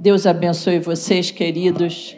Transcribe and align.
Deus 0.00 0.28
abençoe 0.28 0.78
vocês, 0.78 1.32
queridos. 1.32 2.16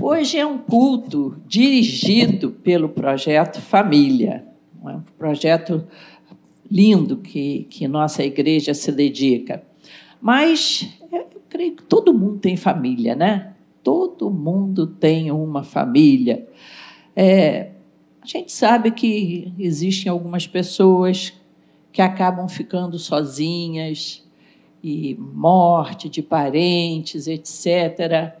Hoje 0.00 0.38
é 0.38 0.46
um 0.46 0.58
culto 0.58 1.42
dirigido 1.44 2.52
pelo 2.52 2.88
projeto 2.88 3.60
Família, 3.60 4.46
é 4.84 4.90
um 4.90 5.02
projeto 5.18 5.84
lindo 6.70 7.16
que, 7.16 7.66
que 7.68 7.88
nossa 7.88 8.22
igreja 8.22 8.72
se 8.74 8.92
dedica. 8.92 9.60
Mas 10.20 10.88
eu 11.10 11.26
creio 11.48 11.74
que 11.74 11.82
todo 11.82 12.14
mundo 12.14 12.38
tem 12.38 12.56
família, 12.56 13.16
né? 13.16 13.54
Todo 13.82 14.30
mundo 14.30 14.86
tem 14.86 15.32
uma 15.32 15.64
família. 15.64 16.46
É, 17.16 17.70
a 18.22 18.26
gente 18.26 18.52
sabe 18.52 18.92
que 18.92 19.52
existem 19.58 20.08
algumas 20.08 20.46
pessoas 20.46 21.32
que 21.90 22.00
acabam 22.00 22.48
ficando 22.48 23.00
sozinhas, 23.00 24.22
e 24.82 25.16
morte 25.18 26.08
de 26.08 26.22
parentes, 26.22 27.26
etc. 27.26 28.34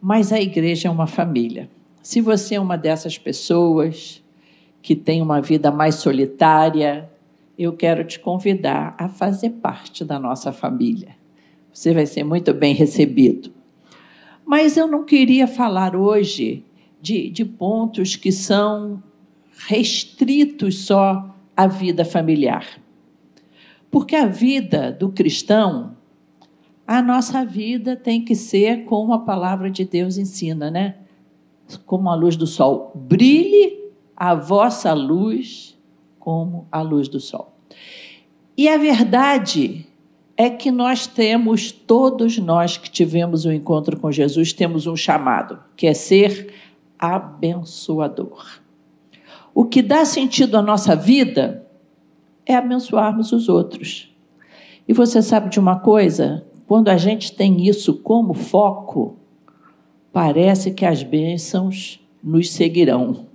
Mas 0.00 0.32
a 0.32 0.40
igreja 0.40 0.88
é 0.88 0.90
uma 0.90 1.06
família. 1.06 1.68
Se 2.02 2.20
você 2.20 2.54
é 2.54 2.60
uma 2.60 2.76
dessas 2.76 3.18
pessoas 3.18 4.22
que 4.80 4.94
tem 4.94 5.20
uma 5.20 5.40
vida 5.40 5.70
mais 5.70 5.96
solitária, 5.96 7.10
eu 7.58 7.72
quero 7.72 8.04
te 8.04 8.20
convidar 8.20 8.94
a 8.98 9.08
fazer 9.08 9.50
parte 9.50 10.04
da 10.04 10.18
nossa 10.18 10.52
família. 10.52 11.16
Você 11.72 11.92
vai 11.92 12.06
ser 12.06 12.22
muito 12.22 12.54
bem 12.54 12.74
recebido. 12.74 13.50
Mas 14.44 14.76
eu 14.76 14.86
não 14.86 15.04
queria 15.04 15.48
falar 15.48 15.96
hoje 15.96 16.64
de, 17.02 17.28
de 17.30 17.44
pontos 17.44 18.14
que 18.14 18.30
são 18.30 19.02
restritos 19.66 20.86
só 20.86 21.34
à 21.56 21.66
vida 21.66 22.04
familiar. 22.04 22.64
Porque 23.96 24.14
a 24.14 24.26
vida 24.26 24.92
do 24.92 25.08
cristão, 25.08 25.96
a 26.86 27.00
nossa 27.00 27.46
vida 27.46 27.96
tem 27.96 28.22
que 28.22 28.34
ser 28.34 28.84
como 28.84 29.14
a 29.14 29.20
palavra 29.20 29.70
de 29.70 29.86
Deus 29.86 30.18
ensina, 30.18 30.70
né? 30.70 30.96
Como 31.86 32.10
a 32.10 32.14
luz 32.14 32.36
do 32.36 32.46
sol. 32.46 32.92
Brilhe 32.94 33.90
a 34.14 34.34
vossa 34.34 34.92
luz 34.92 35.78
como 36.18 36.68
a 36.70 36.82
luz 36.82 37.08
do 37.08 37.18
sol. 37.18 37.56
E 38.54 38.68
a 38.68 38.76
verdade 38.76 39.86
é 40.36 40.50
que 40.50 40.70
nós 40.70 41.06
temos, 41.06 41.72
todos 41.72 42.36
nós 42.36 42.76
que 42.76 42.90
tivemos 42.90 43.46
um 43.46 43.52
encontro 43.52 43.98
com 43.98 44.12
Jesus, 44.12 44.52
temos 44.52 44.86
um 44.86 44.94
chamado, 44.94 45.58
que 45.74 45.86
é 45.86 45.94
ser 45.94 46.52
abençoador. 46.98 48.60
O 49.54 49.64
que 49.64 49.80
dá 49.80 50.04
sentido 50.04 50.58
à 50.58 50.60
nossa 50.60 50.94
vida 50.94 51.65
é 52.46 52.54
abençoarmos 52.54 53.32
os 53.32 53.48
outros. 53.48 54.14
E 54.88 54.92
você 54.92 55.20
sabe 55.20 55.50
de 55.50 55.58
uma 55.58 55.80
coisa? 55.80 56.46
Quando 56.66 56.88
a 56.88 56.96
gente 56.96 57.32
tem 57.32 57.66
isso 57.66 57.94
como 57.94 58.32
foco, 58.32 59.16
parece 60.12 60.70
que 60.70 60.86
as 60.86 61.02
bênçãos 61.02 62.00
nos 62.22 62.50
seguirão. 62.52 63.26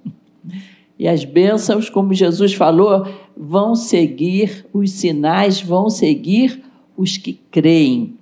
E 0.98 1.08
as 1.08 1.26
bênçãos, 1.26 1.90
como 1.90 2.14
Jesus 2.14 2.54
falou, 2.54 3.08
vão 3.36 3.76
seguir, 3.76 4.66
os 4.72 4.92
sinais 4.92 5.62
vão 5.62 5.90
seguir 5.90 6.64
os 6.96 7.18
que 7.18 7.34
creem. 7.34 8.18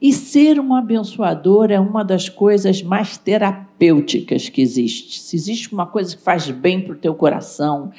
E 0.00 0.12
ser 0.12 0.58
um 0.58 0.74
abençoador 0.74 1.70
é 1.70 1.78
uma 1.78 2.04
das 2.04 2.28
coisas 2.28 2.82
mais 2.82 3.16
terapêuticas 3.16 4.48
que 4.48 4.60
existe. 4.60 5.20
Se 5.20 5.36
existe 5.36 5.72
uma 5.72 5.86
coisa 5.86 6.16
que 6.16 6.22
faz 6.22 6.50
bem 6.50 6.80
para 6.80 6.94
o 6.94 6.98
teu 6.98 7.14
coração, 7.14 7.92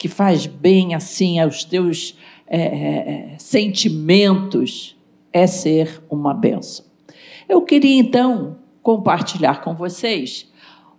que 0.00 0.08
faz 0.08 0.46
bem 0.46 0.94
assim 0.94 1.38
aos 1.38 1.62
teus 1.62 2.16
é, 2.46 2.58
é, 2.58 3.32
é, 3.34 3.38
sentimentos, 3.38 4.96
é 5.30 5.46
ser 5.46 6.02
uma 6.08 6.32
benção. 6.32 6.86
Eu 7.46 7.60
queria 7.60 8.00
então 8.00 8.56
compartilhar 8.82 9.60
com 9.60 9.74
vocês 9.74 10.50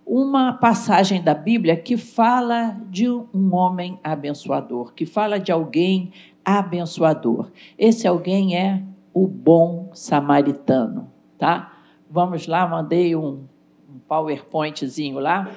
uma 0.06 0.54
passagem 0.54 1.20
da 1.20 1.34
Bíblia 1.34 1.76
que 1.76 1.98
fala 1.98 2.80
de 2.92 3.10
um 3.10 3.56
homem 3.56 4.00
abençoador, 4.04 4.94
que 4.94 5.08
fala 5.08 5.40
de 5.40 5.52
alguém 5.52 6.12
abençoador. 6.46 7.50
Esse 7.80 8.08
alguém 8.08 8.56
é 8.56 8.84
o 9.12 9.26
bom 9.26 9.90
samaritano, 9.96 11.12
tá? 11.40 11.74
Vamos 12.08 12.46
lá, 12.46 12.68
mandei 12.68 13.16
um, 13.16 13.46
um 13.90 13.98
PowerPointzinho 14.08 15.18
lá 15.18 15.50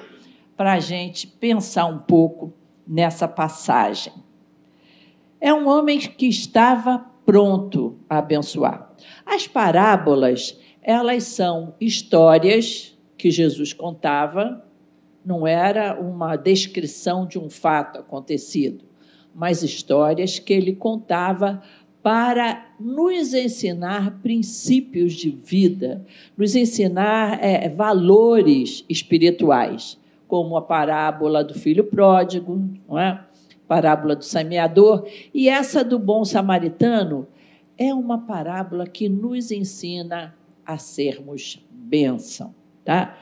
para 0.57 0.73
a 0.73 0.79
gente 0.79 1.27
pensar 1.27 1.85
um 1.85 1.99
pouco 1.99 2.51
nessa 2.87 3.27
passagem. 3.27 4.13
É 5.39 5.53
um 5.53 5.67
homem 5.67 5.99
que 5.99 6.27
estava 6.27 7.05
pronto 7.25 7.97
a 8.09 8.19
abençoar. 8.19 8.91
As 9.25 9.47
parábolas, 9.47 10.57
elas 10.81 11.23
são 11.23 11.73
histórias 11.79 12.97
que 13.17 13.31
Jesus 13.31 13.73
contava, 13.73 14.63
não 15.25 15.47
era 15.47 15.99
uma 15.99 16.35
descrição 16.35 17.25
de 17.25 17.39
um 17.39 17.49
fato 17.49 17.99
acontecido, 17.99 18.85
mas 19.33 19.63
histórias 19.63 20.37
que 20.37 20.53
ele 20.53 20.73
contava 20.73 21.61
para 22.03 22.67
nos 22.79 23.33
ensinar 23.33 24.19
princípios 24.21 25.13
de 25.13 25.31
vida, 25.31 26.05
nos 26.37 26.55
ensinar 26.55 27.43
é, 27.43 27.67
valores 27.67 28.85
espirituais 28.87 29.97
como 30.27 30.57
a 30.57 30.61
parábola 30.61 31.43
do 31.43 31.53
filho 31.53 31.83
pródigo, 31.83 32.61
não 32.87 32.99
é? 32.99 33.23
parábola 33.67 34.15
do 34.15 34.23
semeador, 34.23 35.07
e 35.33 35.49
essa 35.49 35.83
do 35.83 35.97
bom 35.97 36.23
samaritano 36.23 37.27
é 37.77 37.93
uma 37.93 38.19
parábola 38.19 38.85
que 38.85 39.09
nos 39.09 39.51
ensina 39.51 40.35
a 40.65 40.77
sermos 40.77 41.65
bênção, 41.69 42.53
tá? 42.83 43.17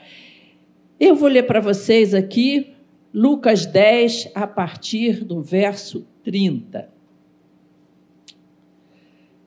Eu 1.00 1.16
vou 1.16 1.28
ler 1.28 1.44
para 1.44 1.60
vocês 1.60 2.14
aqui 2.14 2.74
Lucas 3.14 3.66
10 3.66 4.32
a 4.34 4.48
partir 4.48 5.24
do 5.24 5.42
verso 5.42 6.06
30. 6.24 6.90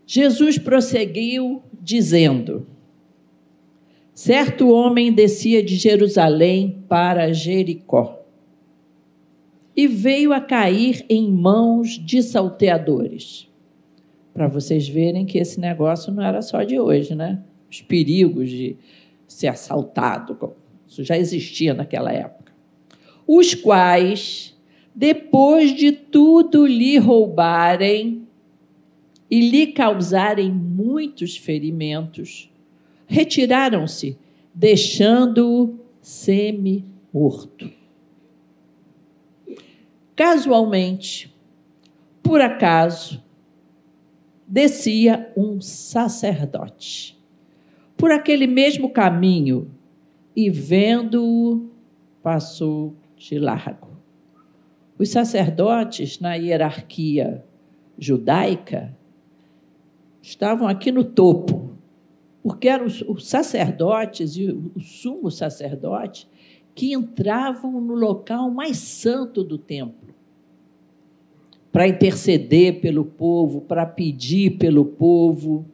Jesus 0.06 0.59
prosseguiu 0.59 1.62
dizendo: 1.81 2.66
Certo 4.16 4.71
homem 4.71 5.12
descia 5.12 5.62
de 5.62 5.77
Jerusalém 5.77 6.82
para 6.88 7.34
Jericó 7.34 8.25
e 9.77 9.87
veio 9.87 10.32
a 10.32 10.41
cair 10.41 11.04
em 11.06 11.31
mãos 11.31 11.91
de 11.91 12.22
salteadores. 12.22 13.47
Para 14.32 14.49
vocês 14.49 14.88
verem 14.88 15.27
que 15.27 15.37
esse 15.37 15.60
negócio 15.60 16.10
não 16.15 16.22
era 16.22 16.41
só 16.41 16.62
de 16.62 16.81
hoje, 16.81 17.15
né? 17.15 17.43
Os 17.71 17.82
perigos 17.82 18.49
de 18.49 18.78
ser 19.28 19.49
assaltado, 19.49 20.54
isso 20.88 21.04
já 21.04 21.19
existia 21.19 21.75
naquela 21.75 22.10
época. 22.10 22.54
Os 23.27 23.54
quais, 23.54 24.56
depois 24.94 25.75
de 25.75 25.93
tudo 25.93 26.66
lhe 26.66 26.97
roubarem 26.97 28.27
e 29.31 29.50
lhe 29.50 29.66
causarem 29.66 30.50
muitos 30.50 31.37
ferimentos, 31.37 32.50
retiraram-se, 33.06 34.19
deixando-o 34.55 35.78
semi-morto. 36.00 37.71
Casualmente, 40.15 41.34
por 42.22 42.41
acaso, 42.41 43.22
descia 44.47 45.33
um 45.37 45.61
sacerdote 45.61 47.16
por 47.97 48.11
aquele 48.11 48.47
mesmo 48.47 48.91
caminho 48.91 49.71
e, 50.34 50.50
vendo-o, 50.50 51.71
passou 52.22 52.95
de 53.16 53.39
largo. 53.39 53.89
Os 54.99 55.11
sacerdotes, 55.11 56.21
na 56.21 56.34
hierarquia 56.34 57.45
judaica, 57.99 58.95
estavam 60.21 60.69
aqui 60.69 60.91
no 60.91 61.05
topo 61.05 61.56
porque 62.47 62.69
eram 62.69 62.87
os 62.87 63.27
sacerdotes 63.27 64.37
e 64.37 64.47
o 64.47 64.78
sumo 64.78 65.33
sacerdote 65.33 66.28
que 66.77 66.95
entravam 66.95 67.81
no 67.81 67.97
local 67.97 68.48
mais 68.53 68.78
santo 68.78 69.43
do 69.43 69.59
templo 69.59 70.15
para 71.72 71.89
interceder 71.89 72.81
pelo 72.81 73.04
povo, 73.04 73.63
para 73.63 73.84
pedir 73.84 74.59
pelo 74.59 74.84
povo. 74.84 75.66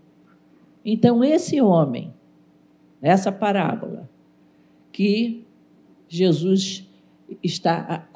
Então, 0.82 1.22
esse 1.22 1.60
homem, 1.60 2.10
nessa 3.02 3.30
parábola, 3.30 4.08
que 4.90 5.44
Jesus 6.08 6.88
está 7.42 8.08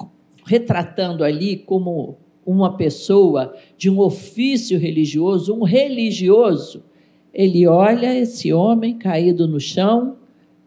retratando 0.43 1.23
ali 1.23 1.57
como 1.57 2.17
uma 2.43 2.75
pessoa 2.75 3.55
de 3.77 3.87
um 3.87 3.99
ofício 3.99 4.79
religioso, 4.79 5.53
um 5.53 5.61
religioso, 5.63 6.87
ele 7.33 7.67
olha 7.67 8.15
esse 8.15 8.51
homem 8.51 8.97
caído 8.97 9.47
no 9.47 9.59
chão 9.59 10.17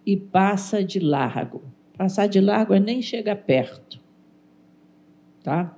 e 0.06 0.16
passa 0.16 0.82
de 0.84 0.98
largo. 0.98 1.62
Passar 1.96 2.26
de 2.26 2.40
largo 2.40 2.72
é 2.72 2.80
nem 2.80 3.02
chegar 3.02 3.36
perto. 3.36 4.00
Tá? 5.42 5.76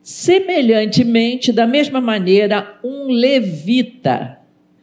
Semelhantemente, 0.00 1.52
da 1.52 1.66
mesma 1.66 2.00
maneira, 2.00 2.78
um 2.82 3.08
levita 3.08 4.38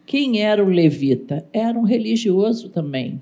Quem 0.06 0.42
era 0.42 0.64
o 0.64 0.70
levita? 0.70 1.46
Era 1.52 1.78
um 1.78 1.84
religioso 1.84 2.70
também. 2.70 3.22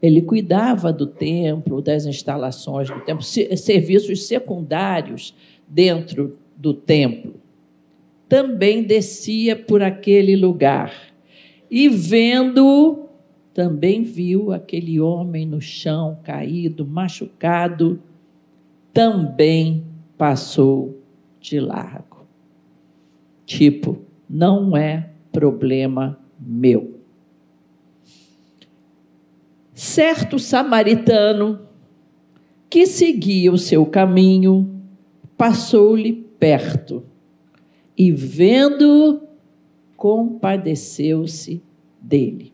Ele 0.00 0.22
cuidava 0.22 0.92
do 0.92 1.06
templo, 1.06 1.82
das 1.82 2.06
instalações 2.06 2.88
do 2.88 3.00
templo, 3.00 3.22
serviços 3.22 4.26
secundários 4.26 5.34
dentro 5.68 6.38
do 6.56 6.72
templo. 6.72 7.33
Também 8.34 8.82
descia 8.82 9.54
por 9.54 9.80
aquele 9.80 10.34
lugar. 10.34 10.92
E 11.70 11.88
vendo, 11.88 13.08
também 13.54 14.02
viu 14.02 14.50
aquele 14.50 14.98
homem 14.98 15.46
no 15.46 15.60
chão, 15.60 16.18
caído, 16.24 16.84
machucado, 16.84 18.02
também 18.92 19.84
passou 20.18 21.00
de 21.40 21.60
largo. 21.60 22.26
Tipo, 23.46 24.02
não 24.28 24.76
é 24.76 25.10
problema 25.30 26.18
meu. 26.36 26.98
Certo 29.72 30.40
samaritano 30.40 31.68
que 32.68 32.84
seguia 32.84 33.52
o 33.52 33.58
seu 33.58 33.86
caminho 33.86 34.82
passou-lhe 35.36 36.12
perto 36.12 37.13
e, 37.96 38.10
vendo, 38.10 39.22
compadeceu-se 39.96 41.62
dele. 42.00 42.52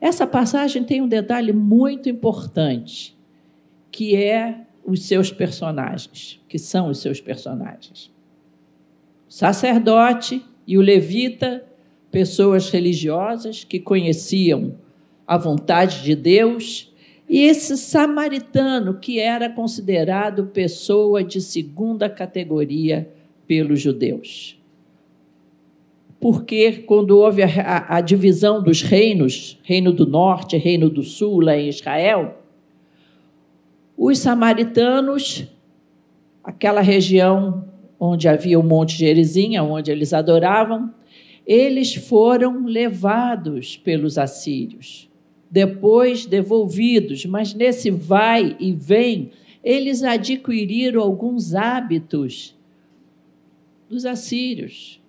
Essa 0.00 0.26
passagem 0.26 0.82
tem 0.82 1.02
um 1.02 1.08
detalhe 1.08 1.52
muito 1.52 2.08
importante, 2.08 3.16
que 3.90 4.16
é 4.16 4.66
os 4.84 5.04
seus 5.04 5.30
personagens, 5.30 6.40
que 6.48 6.58
são 6.58 6.88
os 6.88 6.98
seus 6.98 7.20
personagens. 7.20 8.10
O 9.28 9.32
sacerdote 9.32 10.42
e 10.66 10.78
o 10.78 10.80
levita, 10.80 11.64
pessoas 12.10 12.70
religiosas 12.70 13.62
que 13.62 13.78
conheciam 13.78 14.74
a 15.26 15.36
vontade 15.36 16.02
de 16.02 16.16
Deus, 16.16 16.92
e 17.28 17.42
esse 17.42 17.76
samaritano 17.76 18.94
que 18.94 19.20
era 19.20 19.48
considerado 19.48 20.46
pessoa 20.46 21.22
de 21.22 21.40
segunda 21.40 22.10
categoria 22.10 23.08
pelos 23.50 23.80
judeus. 23.80 24.56
Porque 26.20 26.84
quando 26.86 27.18
houve 27.18 27.42
a, 27.42 27.96
a, 27.96 28.00
divisão 28.00 28.62
dos 28.62 28.80
reinos, 28.80 29.58
reino 29.64 29.92
do 29.92 30.06
norte, 30.06 30.56
reino 30.56 30.88
do 30.88 31.02
sul, 31.02 31.40
lá 31.40 31.56
em 31.56 31.68
Israel, 31.68 32.38
os 33.98 34.20
samaritanos, 34.20 35.48
aquela 36.44 36.80
região 36.80 37.64
onde 37.98 38.28
havia 38.28 38.56
o 38.56 38.62
Monte 38.62 38.96
Gerizim, 38.96 39.58
onde 39.58 39.90
eles 39.90 40.12
adoravam, 40.12 40.94
eles 41.44 41.92
foram 41.92 42.66
levados 42.66 43.76
pelos 43.76 44.16
assírios, 44.16 45.10
depois 45.50 46.24
devolvidos, 46.24 47.26
mas 47.26 47.52
nesse 47.52 47.90
vai 47.90 48.56
e 48.60 48.72
vem, 48.72 49.32
eles 49.64 50.04
adquiriram 50.04 51.02
alguns 51.02 51.52
hábitos 51.52 52.59
dos 53.90 54.06
assírios, 54.06 55.02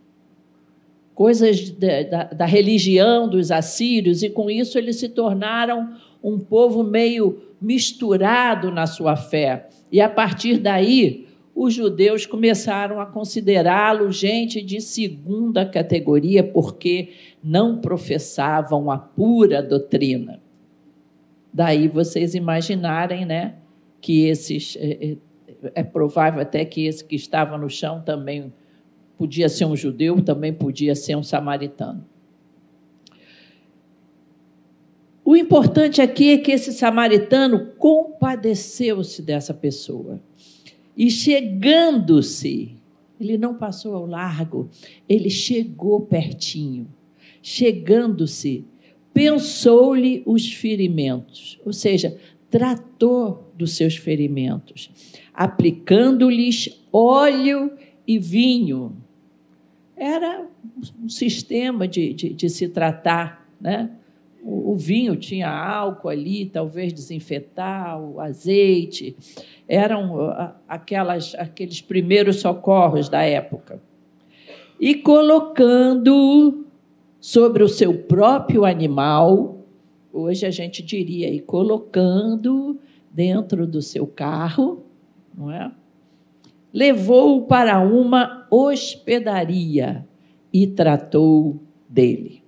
coisas 1.13 1.69
da, 1.69 2.23
da 2.23 2.45
religião 2.45 3.29
dos 3.29 3.51
assírios, 3.51 4.23
e 4.23 4.29
com 4.29 4.49
isso 4.49 4.75
eles 4.75 4.95
se 4.95 5.07
tornaram 5.07 5.95
um 6.23 6.39
povo 6.39 6.83
meio 6.83 7.43
misturado 7.61 8.71
na 8.71 8.87
sua 8.87 9.15
fé. 9.15 9.69
E 9.91 10.01
a 10.01 10.09
partir 10.09 10.57
daí, 10.57 11.27
os 11.53 11.75
judeus 11.75 12.25
começaram 12.25 12.99
a 12.99 13.05
considerá-lo 13.05 14.11
gente 14.11 14.63
de 14.63 14.81
segunda 14.81 15.63
categoria, 15.63 16.43
porque 16.43 17.09
não 17.43 17.77
professavam 17.77 18.89
a 18.89 18.97
pura 18.97 19.61
doutrina. 19.61 20.41
Daí 21.53 21.87
vocês 21.87 22.33
imaginarem 22.33 23.25
né, 23.25 23.55
que 23.99 24.25
esses. 24.25 24.75
É, 24.79 25.11
é, 25.11 25.17
é 25.75 25.83
provável 25.83 26.41
até 26.41 26.65
que 26.65 26.87
esse 26.87 27.05
que 27.05 27.15
estava 27.15 27.55
no 27.55 27.69
chão 27.69 28.01
também 28.01 28.51
podia 29.21 29.47
ser 29.47 29.65
um 29.65 29.75
judeu, 29.75 30.19
também 30.19 30.51
podia 30.51 30.95
ser 30.95 31.15
um 31.15 31.21
samaritano. 31.21 32.03
O 35.23 35.37
importante 35.37 36.01
aqui 36.01 36.31
é 36.31 36.37
que 36.39 36.51
esse 36.51 36.73
samaritano 36.73 37.67
compadeceu-se 37.77 39.21
dessa 39.21 39.53
pessoa. 39.53 40.19
E 40.97 41.11
chegando-se, 41.11 42.75
ele 43.19 43.37
não 43.37 43.53
passou 43.53 43.93
ao 43.93 44.07
largo, 44.07 44.71
ele 45.07 45.29
chegou 45.29 46.01
pertinho. 46.01 46.87
Chegando-se, 47.43 48.65
pensou-lhe 49.13 50.23
os 50.25 50.51
ferimentos, 50.51 51.59
ou 51.63 51.71
seja, 51.71 52.17
tratou 52.49 53.53
dos 53.55 53.73
seus 53.73 53.95
ferimentos, 53.95 54.89
aplicando-lhes 55.31 56.81
óleo 56.91 57.71
e 58.11 58.19
vinho. 58.19 58.97
Era 60.01 60.47
um 60.99 61.07
sistema 61.07 61.87
de, 61.87 62.11
de, 62.11 62.33
de 62.33 62.49
se 62.49 62.67
tratar, 62.67 63.47
né? 63.61 63.91
O, 64.43 64.75
vinho 64.75 65.15
tinha 65.15 65.47
álcool 65.47 66.09
ali, 66.09 66.47
talvez 66.47 66.91
desinfetar, 66.91 68.01
o 68.01 68.19
azeite. 68.19 69.15
Eram 69.67 70.55
aquelas, 70.67 71.35
aqueles 71.35 71.81
primeiros 71.81 72.37
socorros 72.37 73.07
da 73.09 73.21
época. 73.21 73.79
E 74.79 74.95
colocando 74.95 76.65
sobre 77.19 77.61
o 77.61 77.69
seu 77.69 77.93
próprio 77.93 78.65
animal, 78.65 79.63
hoje 80.11 80.47
a 80.47 80.49
gente 80.49 80.81
diria, 80.81 81.29
e 81.29 81.39
colocando 81.39 82.79
dentro 83.11 83.67
do 83.67 83.83
seu 83.83 84.07
carro, 84.07 84.83
não 85.37 85.51
é? 85.51 85.71
Levou-o 86.73 87.47
para 87.47 87.79
uma 87.79 88.47
hospedaria 88.49 90.07
e 90.53 90.67
tratou 90.67 91.61
dele. 91.87 92.43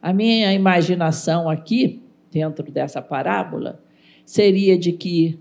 A 0.00 0.12
minha 0.12 0.52
imaginação 0.52 1.48
aqui, 1.48 2.02
dentro 2.30 2.70
dessa 2.70 3.02
parábola, 3.02 3.82
seria 4.24 4.78
de 4.78 4.92
que 4.92 5.38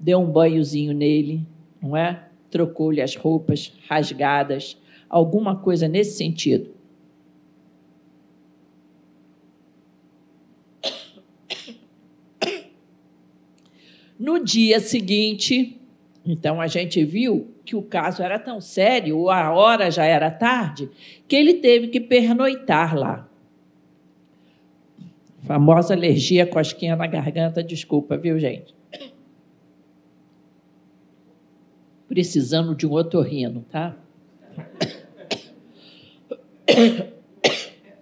deu 0.00 0.20
um 0.20 0.30
banhozinho 0.30 0.92
nele, 0.92 1.46
não 1.80 1.96
é? 1.96 2.28
Trocou-lhe 2.50 3.00
as 3.00 3.14
roupas 3.14 3.72
rasgadas, 3.88 4.80
alguma 5.08 5.56
coisa 5.56 5.86
nesse 5.86 6.16
sentido. 6.16 6.74
No 14.18 14.42
dia 14.42 14.80
seguinte, 14.80 15.80
então 16.26 16.60
a 16.60 16.66
gente 16.66 17.04
viu 17.04 17.54
que 17.64 17.76
o 17.76 17.82
caso 17.82 18.22
era 18.22 18.38
tão 18.38 18.60
sério, 18.60 19.28
a 19.28 19.52
hora 19.52 19.90
já 19.90 20.04
era 20.04 20.30
tarde, 20.30 20.90
que 21.28 21.36
ele 21.36 21.54
teve 21.54 21.88
que 21.88 22.00
pernoitar 22.00 22.96
lá. 22.96 23.28
Famosa 25.42 25.92
alergia, 25.92 26.46
cosquinha 26.46 26.96
na 26.96 27.06
garganta, 27.06 27.62
desculpa, 27.62 28.16
viu, 28.16 28.38
gente? 28.38 28.74
Precisando 32.08 32.74
de 32.74 32.86
um 32.86 32.92
otorrino, 32.92 33.62
tá? 33.70 33.94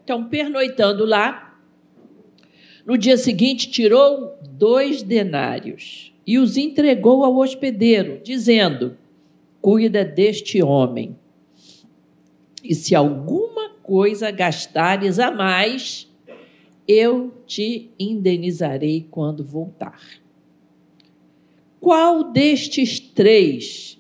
Então, 0.05 0.29
pernoitando 0.29 1.05
lá, 1.05 1.59
no 2.87 2.97
dia 2.97 3.17
seguinte 3.17 3.71
tirou 3.71 4.39
dois 4.49 5.03
denários 5.03 6.12
e 6.27 6.39
os 6.39 6.57
entregou 6.57 7.25
ao 7.25 7.37
hospedeiro, 7.37 8.21
dizendo: 8.23 8.97
Cuida 9.61 10.05
deste 10.05 10.63
homem, 10.63 11.17
e 12.63 12.75
se 12.75 12.95
alguma 12.95 13.71
coisa 13.83 14.31
gastares 14.31 15.19
a 15.19 15.31
mais, 15.31 16.09
eu 16.87 17.33
te 17.47 17.91
indenizarei 17.99 19.07
quando 19.11 19.43
voltar. 19.45 20.01
Qual 21.81 22.33
destes 22.33 23.01
três? 23.01 23.99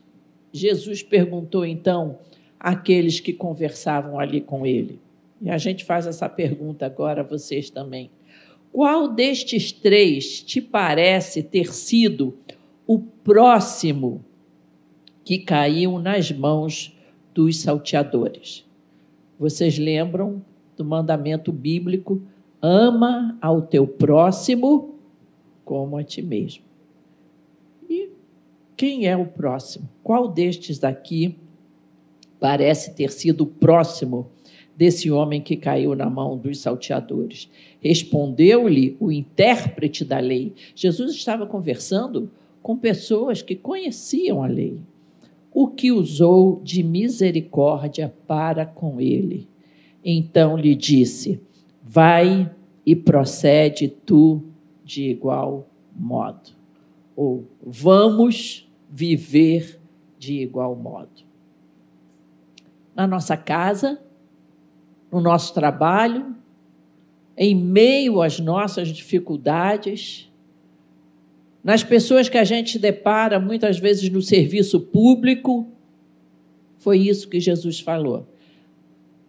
Jesus 0.53 1.03
perguntou 1.03 1.65
então 1.65 2.19
àqueles 2.59 3.19
que 3.19 3.33
conversavam 3.33 4.21
ali 4.21 4.41
com 4.41 4.65
ele. 4.65 5.01
E 5.41 5.51
a 5.51 5.59
gente 5.59 5.85
faz 5.85 6.07
essa 6.07 6.29
pergunta 6.29 6.87
agora 6.87 7.23
a 7.23 7.25
vocês 7.25 7.69
também. 7.71 8.11
Qual 8.73 9.07
destes 9.07 9.71
três 9.71 10.41
te 10.43 10.61
parece 10.61 11.43
ter 11.43 11.75
sido 11.75 12.35
o 12.87 12.99
próximo 12.99 14.25
que 15.23 15.39
caiu 15.39 15.99
nas 15.99 16.33
mãos 16.33 16.97
dos 17.35 17.59
salteadores? 17.59 18.65
Vocês 19.39 19.79
lembram 19.79 20.43
do 20.75 20.85
mandamento 20.85 21.53
bíblico 21.53 22.23
ama 22.63 23.37
ao 23.43 23.61
teu 23.61 23.87
próximo 23.87 24.95
como 25.65 25.99
a 25.99 26.03
ti 26.03 26.23
mesmo. 26.23 26.65
E 27.91 28.11
quem 28.75 29.07
é 29.07 29.17
o 29.17 29.27
próximo? 29.27 29.89
Qual 30.03 30.29
destes 30.29 30.79
daqui 30.79 31.37
parece 32.41 32.95
ter 32.95 33.11
sido 33.11 33.43
o 33.43 33.47
próximo 33.47 34.31
desse 34.77 35.11
homem 35.11 35.41
que 35.41 35.57
caiu 35.57 35.95
na 35.95 36.09
mão 36.09 36.37
dos 36.37 36.59
salteadores? 36.59 37.51
Respondeu-lhe 37.81 38.97
o 38.99 39.11
intérprete 39.11 40.05
da 40.05 40.19
lei. 40.19 40.55
Jesus 40.75 41.13
estava 41.13 41.47
conversando 41.47 42.31
com 42.63 42.77
pessoas 42.77 43.43
que 43.43 43.57
conheciam 43.57 44.43
a 44.43 44.47
lei. 44.47 44.79
O 45.53 45.69
que 45.69 45.93
usou 45.93 46.61
de 46.63 46.83
misericórdia 46.83 48.15
para 48.27 48.65
com 48.65 49.01
ele. 49.01 49.49
Então 50.05 50.57
lhe 50.57 50.75
disse: 50.75 51.41
Vai 51.83 52.51
e 52.87 52.97
procede 52.97 53.89
tu 53.89 54.43
de 54.85 55.11
igual 55.11 55.69
modo. 55.95 56.51
Ou 57.15 57.45
vamos 57.65 58.69
viver 58.91 59.79
de 60.19 60.41
igual 60.41 60.75
modo. 60.75 61.23
Na 62.95 63.07
nossa 63.07 63.37
casa, 63.37 64.01
no 65.13 65.21
nosso 65.21 65.53
trabalho, 65.53 66.35
em 67.37 67.55
meio 67.55 68.23
às 68.23 68.41
nossas 68.41 68.89
dificuldades, 68.89 70.31
nas 71.63 71.85
pessoas 71.85 72.29
que 72.29 72.39
a 72.39 72.45
gente 72.45 72.79
depara 72.79 73.39
muitas 73.39 73.79
vezes 73.79 74.09
no 74.09 74.23
serviço 74.23 74.81
público, 74.81 75.69
foi 76.79 76.99
isso 76.99 77.29
que 77.29 77.39
Jesus 77.39 77.79
falou. 77.79 78.27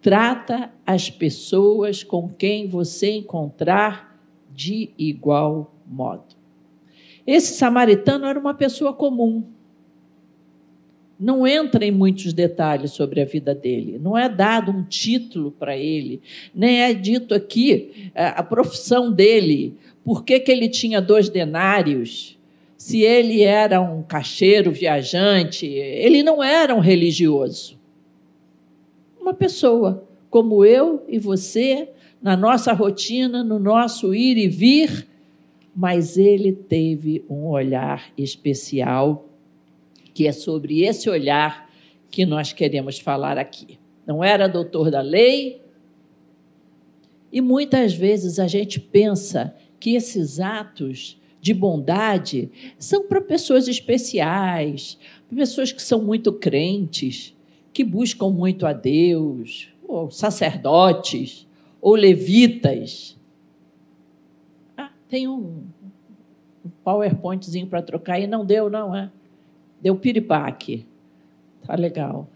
Trata 0.01 0.71
as 0.85 1.09
pessoas 1.09 2.03
com 2.03 2.27
quem 2.27 2.67
você 2.67 3.11
encontrar 3.11 4.19
de 4.51 4.91
igual 4.97 5.75
modo. 5.85 6.35
Esse 7.25 7.53
samaritano 7.53 8.25
era 8.25 8.39
uma 8.39 8.53
pessoa 8.53 8.93
comum. 8.93 9.43
Não 11.23 11.47
entra 11.47 11.85
em 11.85 11.91
muitos 11.91 12.33
detalhes 12.33 12.91
sobre 12.91 13.21
a 13.21 13.25
vida 13.25 13.55
dele, 13.55 13.97
não 13.97 14.17
é 14.17 14.27
dado 14.27 14.73
um 14.73 14.83
título 14.83 15.51
para 15.51 15.77
ele, 15.77 16.21
nem 16.53 16.81
é 16.81 16.93
dito 16.93 17.33
aqui 17.33 18.11
é, 18.13 18.25
a 18.25 18.43
profissão 18.43 19.09
dele, 19.09 19.77
por 20.03 20.25
que, 20.25 20.37
que 20.41 20.51
ele 20.51 20.67
tinha 20.67 21.01
dois 21.01 21.29
denários, 21.29 22.37
se 22.75 23.03
ele 23.03 23.41
era 23.41 23.79
um 23.79 24.03
cacheiro 24.03 24.69
viajante, 24.69 25.65
ele 25.65 26.23
não 26.23 26.43
era 26.43 26.75
um 26.75 26.81
religioso. 26.81 27.79
Uma 29.17 29.33
pessoa 29.33 30.03
como 30.29 30.65
eu 30.65 31.05
e 31.07 31.17
você, 31.17 31.87
na 32.21 32.35
nossa 32.35 32.73
rotina, 32.73 33.45
no 33.45 33.59
nosso 33.59 34.13
ir 34.13 34.37
e 34.37 34.49
vir, 34.49 35.07
mas 35.73 36.17
ele 36.17 36.51
teve 36.51 37.23
um 37.29 37.45
olhar 37.45 38.11
especial, 38.17 39.29
que 40.13 40.27
é 40.27 40.31
sobre 40.31 40.83
esse 40.83 41.09
olhar 41.09 41.69
que 42.09 42.25
nós 42.25 42.53
queremos 42.53 42.99
falar 42.99 43.37
aqui. 43.37 43.79
Não 44.05 44.23
era 44.23 44.47
doutor 44.47 44.91
da 44.91 45.01
lei, 45.01 45.61
e 47.31 47.41
muitas 47.41 47.93
vezes 47.93 48.37
a 48.37 48.47
gente 48.47 48.79
pensa 48.79 49.55
que 49.79 49.95
esses 49.95 50.39
atos 50.39 51.19
de 51.41 51.53
bondade 51.53 52.51
são 52.77 53.07
para 53.07 53.19
pessoas 53.19 53.67
especiais, 53.67 54.99
pessoas 55.35 55.71
que 55.71 55.81
são 55.81 56.01
muito 56.01 56.31
crentes, 56.31 57.35
que 57.73 57.83
buscam 57.83 58.29
muito 58.29 58.67
a 58.67 58.71
Deus, 58.71 59.67
ou 59.87 60.11
sacerdotes, 60.11 61.47
ou 61.81 61.95
levitas. 61.95 63.17
Ah, 64.77 64.91
tem 65.09 65.27
um, 65.27 65.63
PowerPointzinho 66.83 67.67
para 67.67 67.81
trocar 67.81 68.19
e 68.19 68.27
não 68.27 68.45
deu, 68.45 68.69
não, 68.69 68.95
é? 68.95 69.11
Deu 69.83 69.95
piripaque. 69.97 70.87
Tá 71.67 71.75
legal. 71.75 72.31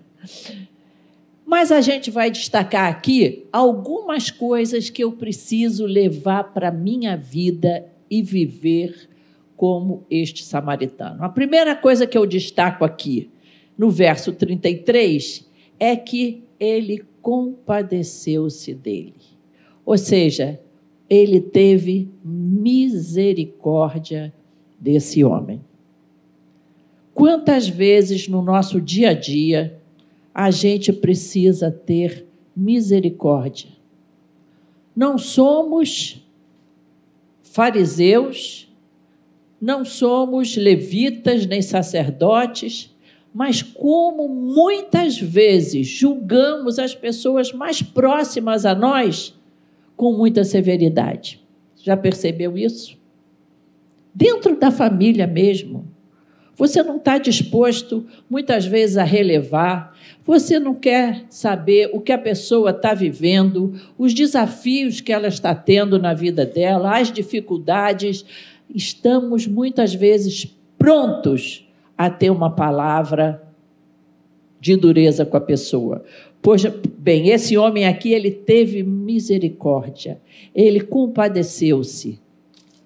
Mas 1.46 1.72
a 1.72 1.80
gente 1.80 2.10
vai 2.10 2.30
destacar 2.30 2.90
aqui 2.90 3.46
algumas 3.50 4.30
coisas 4.30 4.90
que 4.90 5.02
eu 5.02 5.12
preciso 5.12 5.86
levar 5.86 6.52
para 6.52 6.68
a 6.68 6.72
minha 6.72 7.16
vida 7.16 7.86
e 8.10 8.20
viver 8.20 9.08
como 9.56 10.04
este 10.10 10.44
samaritano. 10.44 11.24
A 11.24 11.30
primeira 11.30 11.74
coisa 11.74 12.06
que 12.06 12.18
eu 12.18 12.26
destaco 12.26 12.84
aqui, 12.84 13.30
no 13.76 13.90
verso 13.90 14.30
33, 14.30 15.50
é 15.78 15.96
que 15.96 16.44
ele 16.58 17.02
compadeceu-se 17.22 18.74
dele. 18.74 19.14
Ou 19.82 19.96
seja, 19.96 20.60
ele 21.08 21.40
teve 21.40 22.10
misericórdia 22.22 24.30
desse 24.78 25.24
homem. 25.24 25.62
Quantas 27.20 27.68
vezes 27.68 28.28
no 28.28 28.40
nosso 28.40 28.80
dia 28.80 29.10
a 29.10 29.12
dia 29.12 29.78
a 30.34 30.50
gente 30.50 30.90
precisa 30.90 31.70
ter 31.70 32.26
misericórdia? 32.56 33.68
Não 34.96 35.18
somos 35.18 36.26
fariseus, 37.42 38.74
não 39.60 39.84
somos 39.84 40.56
levitas 40.56 41.44
nem 41.44 41.60
sacerdotes, 41.60 42.96
mas 43.34 43.62
como 43.62 44.26
muitas 44.26 45.18
vezes 45.18 45.86
julgamos 45.88 46.78
as 46.78 46.94
pessoas 46.94 47.52
mais 47.52 47.82
próximas 47.82 48.64
a 48.64 48.74
nós 48.74 49.38
com 49.94 50.14
muita 50.14 50.42
severidade. 50.42 51.38
Já 51.76 51.98
percebeu 51.98 52.56
isso? 52.56 52.98
Dentro 54.14 54.58
da 54.58 54.70
família 54.70 55.26
mesmo. 55.26 55.89
Você 56.56 56.82
não 56.82 56.96
está 56.96 57.16
disposto, 57.16 58.06
muitas 58.28 58.66
vezes, 58.66 58.96
a 58.96 59.04
relevar, 59.04 59.96
você 60.22 60.58
não 60.58 60.74
quer 60.74 61.24
saber 61.30 61.90
o 61.92 62.00
que 62.00 62.12
a 62.12 62.18
pessoa 62.18 62.70
está 62.70 62.94
vivendo, 62.94 63.74
os 63.98 64.12
desafios 64.12 65.00
que 65.00 65.12
ela 65.12 65.28
está 65.28 65.54
tendo 65.54 65.98
na 65.98 66.12
vida 66.12 66.44
dela, 66.44 66.98
as 66.98 67.10
dificuldades. 67.10 68.24
Estamos, 68.72 69.46
muitas 69.46 69.94
vezes, 69.94 70.54
prontos 70.78 71.66
a 71.96 72.08
ter 72.08 72.30
uma 72.30 72.50
palavra 72.50 73.42
de 74.60 74.76
dureza 74.76 75.24
com 75.24 75.36
a 75.36 75.40
pessoa. 75.40 76.04
Pois 76.42 76.64
bem, 76.98 77.28
esse 77.28 77.56
homem 77.56 77.86
aqui, 77.86 78.12
ele 78.12 78.30
teve 78.30 78.82
misericórdia, 78.82 80.20
ele 80.54 80.80
compadeceu-se. 80.80 82.20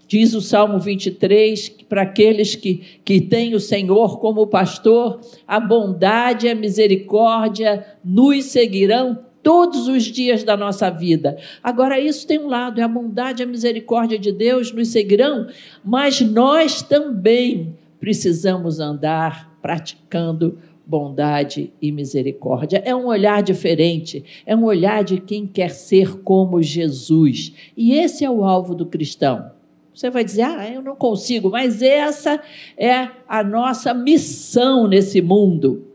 Diz 0.07 0.35
o 0.35 0.41
Salmo 0.41 0.79
23 0.79 1.69
que 1.69 1.85
para 1.85 2.03
aqueles 2.03 2.55
que, 2.55 2.83
que 3.05 3.21
têm 3.21 3.55
o 3.55 3.61
Senhor 3.61 4.19
como 4.19 4.47
pastor, 4.47 5.21
a 5.47 5.59
bondade 5.59 6.47
e 6.47 6.51
a 6.51 6.55
misericórdia 6.55 7.85
nos 8.05 8.47
seguirão 8.47 9.19
todos 9.43 9.89
os 9.89 10.05
dias 10.05 10.43
da 10.43 10.57
nossa 10.57 10.91
vida. 10.91 11.37
Agora, 11.63 12.01
isso 12.01 12.27
tem 12.27 12.39
um 12.39 12.49
lado, 12.49 12.81
é 12.81 12.85
a 12.85 12.89
bondade 12.89 13.43
e 13.43 13.45
a 13.45 13.47
misericórdia 13.47 14.19
de 14.19 14.33
Deus 14.33 14.73
nos 14.73 14.89
seguirão, 14.89 15.47
mas 15.85 16.21
nós 16.21 16.83
também 16.83 17.77
precisamos 18.01 18.81
andar 18.81 19.59
praticando 19.61 20.59
bondade 20.87 21.73
e 21.81 21.91
misericórdia. 21.93 22.83
É 22.85 22.95
um 22.95 23.07
olhar 23.07 23.43
diferente, 23.43 24.25
é 24.47 24.55
um 24.55 24.65
olhar 24.65 25.03
de 25.03 25.21
quem 25.21 25.47
quer 25.47 25.71
ser 25.71 26.19
como 26.21 26.63
Jesus. 26.63 27.55
E 27.77 27.93
esse 27.95 28.25
é 28.25 28.31
o 28.31 28.45
alvo 28.45 28.75
do 28.75 28.87
cristão. 28.87 29.54
Você 29.95 30.11
vai 30.11 30.25
dizer, 30.25 30.43
ah, 30.43 30.69
eu 30.69 30.83
não 30.83 30.97
consigo, 30.97 31.51
mas 31.51 31.81
essa 31.81 32.43
é 32.77 33.09
a 33.29 33.45
nossa 33.45 33.95
missão 33.95 34.89
nesse 34.89 35.23
mundo. 35.23 35.87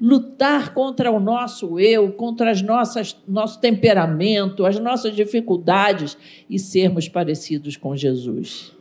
Lutar 0.00 0.72
contra 0.72 1.10
o 1.10 1.18
nosso 1.18 1.76
eu, 1.80 2.12
contra 2.12 2.52
as 2.52 2.62
nossas 2.62 3.16
nosso 3.26 3.60
temperamento, 3.60 4.64
as 4.64 4.78
nossas 4.78 5.16
dificuldades 5.16 6.16
e 6.48 6.56
sermos 6.56 7.08
parecidos 7.08 7.76
com 7.76 7.96
Jesus. 7.96 8.72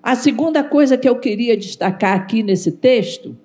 A 0.00 0.14
segunda 0.14 0.62
coisa 0.62 0.96
que 0.96 1.08
eu 1.08 1.18
queria 1.18 1.56
destacar 1.56 2.16
aqui 2.16 2.44
nesse 2.44 2.70
texto 2.70 3.36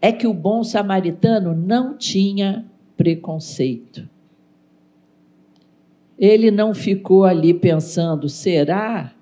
é 0.00 0.10
que 0.10 0.26
o 0.26 0.32
bom 0.32 0.64
samaritano 0.64 1.54
não 1.54 1.98
tinha 1.98 2.64
preconceito. 2.96 4.08
Ele 6.18 6.50
não 6.50 6.72
ficou 6.72 7.24
ali 7.24 7.52
pensando: 7.52 8.26
será 8.26 9.14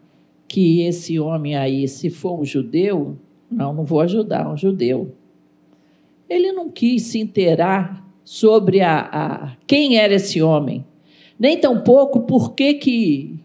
que 0.48 0.82
esse 0.82 1.20
homem 1.20 1.54
aí, 1.54 1.86
se 1.86 2.10
for 2.10 2.40
um 2.40 2.44
judeu, 2.44 3.16
não, 3.50 3.72
não 3.72 3.84
vou 3.84 4.00
ajudar 4.00 4.50
um 4.50 4.56
judeu. 4.56 5.12
Ele 6.28 6.50
não 6.50 6.70
quis 6.70 7.02
se 7.02 7.18
inteirar 7.18 8.04
sobre 8.24 8.80
a, 8.80 9.00
a 9.00 9.56
quem 9.66 9.98
era 9.98 10.14
esse 10.14 10.42
homem, 10.42 10.84
nem 11.38 11.56
tampouco 11.56 12.20
por 12.20 12.54
que, 12.54 12.74
que 12.74 13.40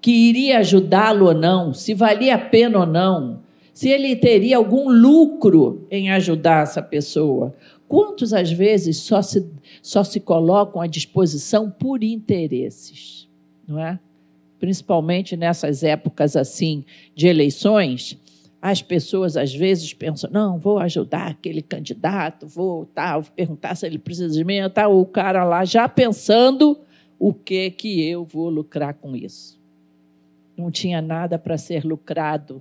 que 0.00 0.12
iria 0.12 0.58
ajudá-lo 0.58 1.26
ou 1.26 1.34
não, 1.34 1.74
se 1.74 1.92
valia 1.92 2.36
a 2.36 2.38
pena 2.38 2.78
ou 2.78 2.86
não, 2.86 3.40
se 3.74 3.88
ele 3.88 4.16
teria 4.16 4.56
algum 4.56 4.88
lucro 4.90 5.86
em 5.90 6.10
ajudar 6.10 6.62
essa 6.62 6.82
pessoa. 6.82 7.54
Quantos, 7.86 8.32
às 8.32 8.50
vezes, 8.50 8.98
só 8.98 9.22
se, 9.22 9.46
só 9.82 10.04
se 10.04 10.20
colocam 10.20 10.80
à 10.80 10.86
disposição 10.86 11.70
por 11.70 12.02
interesses, 12.02 13.28
não 13.66 13.78
é? 13.78 13.98
Principalmente 14.58 15.36
nessas 15.36 15.82
épocas 15.82 16.36
assim 16.36 16.84
de 17.14 17.26
eleições, 17.28 18.18
As 18.60 18.82
pessoas 18.82 19.36
às 19.36 19.54
vezes 19.54 19.94
pensam: 19.94 20.30
não, 20.30 20.58
vou 20.58 20.78
ajudar 20.78 21.28
aquele 21.28 21.62
candidato, 21.62 22.46
vou 22.46 22.86
tal, 22.86 23.22
vou 23.22 23.32
perguntar 23.32 23.74
se 23.74 23.86
ele 23.86 23.98
precisa 23.98 24.34
de 24.34 24.44
mim, 24.44 24.56
tá 24.72 24.88
o 24.88 25.06
cara 25.06 25.44
lá 25.44 25.64
já 25.64 25.88
pensando 25.88 26.78
o 27.18 27.32
que 27.32 27.70
que 27.70 28.02
eu 28.02 28.24
vou 28.24 28.48
lucrar 28.48 28.94
com 28.94 29.14
isso. 29.14 29.58
Não 30.56 30.70
tinha 30.72 31.00
nada 31.00 31.38
para 31.38 31.56
ser 31.56 31.84
lucrado 31.84 32.60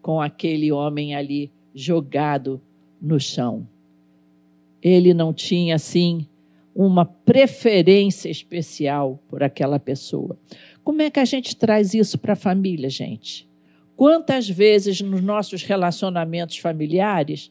com 0.00 0.20
aquele 0.20 0.70
homem 0.70 1.14
ali 1.14 1.50
jogado 1.74 2.60
no 3.00 3.18
chão. 3.18 3.66
Ele 4.80 5.12
não 5.12 5.32
tinha 5.32 5.74
assim 5.74 6.26
uma 6.74 7.04
preferência 7.04 8.28
especial 8.30 9.18
por 9.28 9.42
aquela 9.42 9.78
pessoa. 9.78 10.38
Como 10.82 11.02
é 11.02 11.10
que 11.10 11.20
a 11.20 11.24
gente 11.24 11.54
traz 11.56 11.94
isso 11.94 12.18
para 12.18 12.32
a 12.32 12.36
família, 12.36 12.88
gente? 12.88 13.48
Quantas 13.96 14.48
vezes 14.48 15.00
nos 15.00 15.22
nossos 15.22 15.62
relacionamentos 15.62 16.58
familiares 16.58 17.50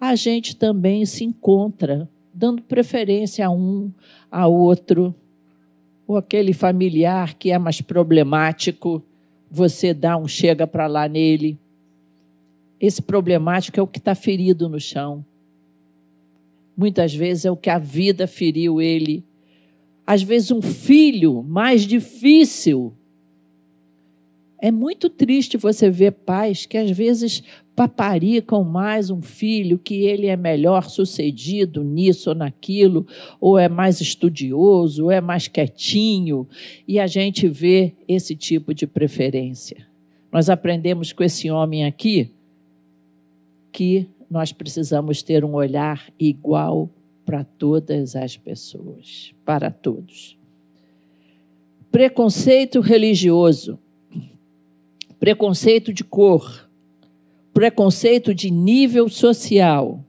a 0.00 0.14
gente 0.14 0.54
também 0.54 1.04
se 1.04 1.24
encontra 1.24 2.08
dando 2.32 2.62
preferência 2.62 3.44
a 3.44 3.50
um, 3.50 3.90
a 4.30 4.46
outro, 4.46 5.12
ou 6.06 6.16
aquele 6.16 6.52
familiar 6.52 7.34
que 7.34 7.50
é 7.50 7.58
mais 7.58 7.80
problemático, 7.80 9.02
você 9.50 9.92
dá 9.92 10.16
um 10.16 10.28
chega 10.28 10.64
para 10.64 10.86
lá 10.86 11.08
nele. 11.08 11.58
Esse 12.80 13.02
problemático 13.02 13.80
é 13.80 13.82
o 13.82 13.88
que 13.88 13.98
está 13.98 14.14
ferido 14.14 14.68
no 14.68 14.78
chão. 14.78 15.24
Muitas 16.78 17.12
vezes 17.12 17.44
é 17.44 17.50
o 17.50 17.56
que 17.56 17.68
a 17.68 17.78
vida 17.78 18.28
feriu 18.28 18.80
ele. 18.80 19.24
Às 20.06 20.22
vezes, 20.22 20.52
um 20.52 20.62
filho 20.62 21.42
mais 21.42 21.82
difícil 21.82 22.94
é 24.60 24.70
muito 24.70 25.10
triste 25.10 25.56
você 25.56 25.90
ver 25.90 26.12
pais 26.12 26.66
que 26.66 26.76
às 26.76 26.90
vezes 26.90 27.42
paparicam 27.74 28.62
mais 28.62 29.10
um 29.10 29.20
filho, 29.20 29.78
que 29.78 30.04
ele 30.04 30.26
é 30.26 30.36
melhor 30.36 30.88
sucedido 30.88 31.82
nisso 31.82 32.30
ou 32.30 32.36
naquilo, 32.36 33.06
ou 33.40 33.58
é 33.58 33.68
mais 33.68 34.00
estudioso, 34.00 35.04
ou 35.04 35.10
é 35.10 35.20
mais 35.20 35.48
quietinho, 35.48 36.48
e 36.86 36.98
a 36.98 37.06
gente 37.06 37.48
vê 37.48 37.94
esse 38.08 38.34
tipo 38.34 38.72
de 38.72 38.86
preferência. 38.86 39.86
Nós 40.30 40.48
aprendemos 40.48 41.12
com 41.12 41.24
esse 41.24 41.50
homem 41.50 41.84
aqui 41.84 42.30
que 43.70 44.08
nós 44.30 44.52
precisamos 44.52 45.22
ter 45.22 45.44
um 45.44 45.54
olhar 45.54 46.12
igual 46.18 46.90
para 47.24 47.44
todas 47.44 48.16
as 48.16 48.36
pessoas, 48.36 49.34
para 49.44 49.70
todos. 49.70 50.38
Preconceito 51.90 52.80
religioso 52.80 53.78
preconceito 55.18 55.92
de 55.92 56.04
cor, 56.04 56.68
preconceito 57.52 58.34
de 58.34 58.50
nível 58.50 59.08
social. 59.08 60.04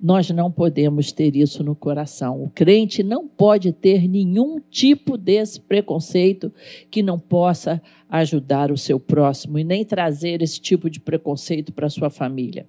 Nós 0.00 0.30
não 0.30 0.50
podemos 0.50 1.12
ter 1.12 1.36
isso 1.36 1.62
no 1.62 1.74
coração. 1.74 2.42
O 2.42 2.48
crente 2.48 3.02
não 3.02 3.28
pode 3.28 3.72
ter 3.72 4.08
nenhum 4.08 4.58
tipo 4.70 5.18
desse 5.18 5.60
preconceito 5.60 6.50
que 6.90 7.02
não 7.02 7.18
possa 7.18 7.82
ajudar 8.08 8.72
o 8.72 8.78
seu 8.78 8.98
próximo 8.98 9.58
e 9.58 9.64
nem 9.64 9.84
trazer 9.84 10.40
esse 10.40 10.58
tipo 10.58 10.88
de 10.88 11.00
preconceito 11.00 11.72
para 11.72 11.90
sua 11.90 12.08
família. 12.08 12.66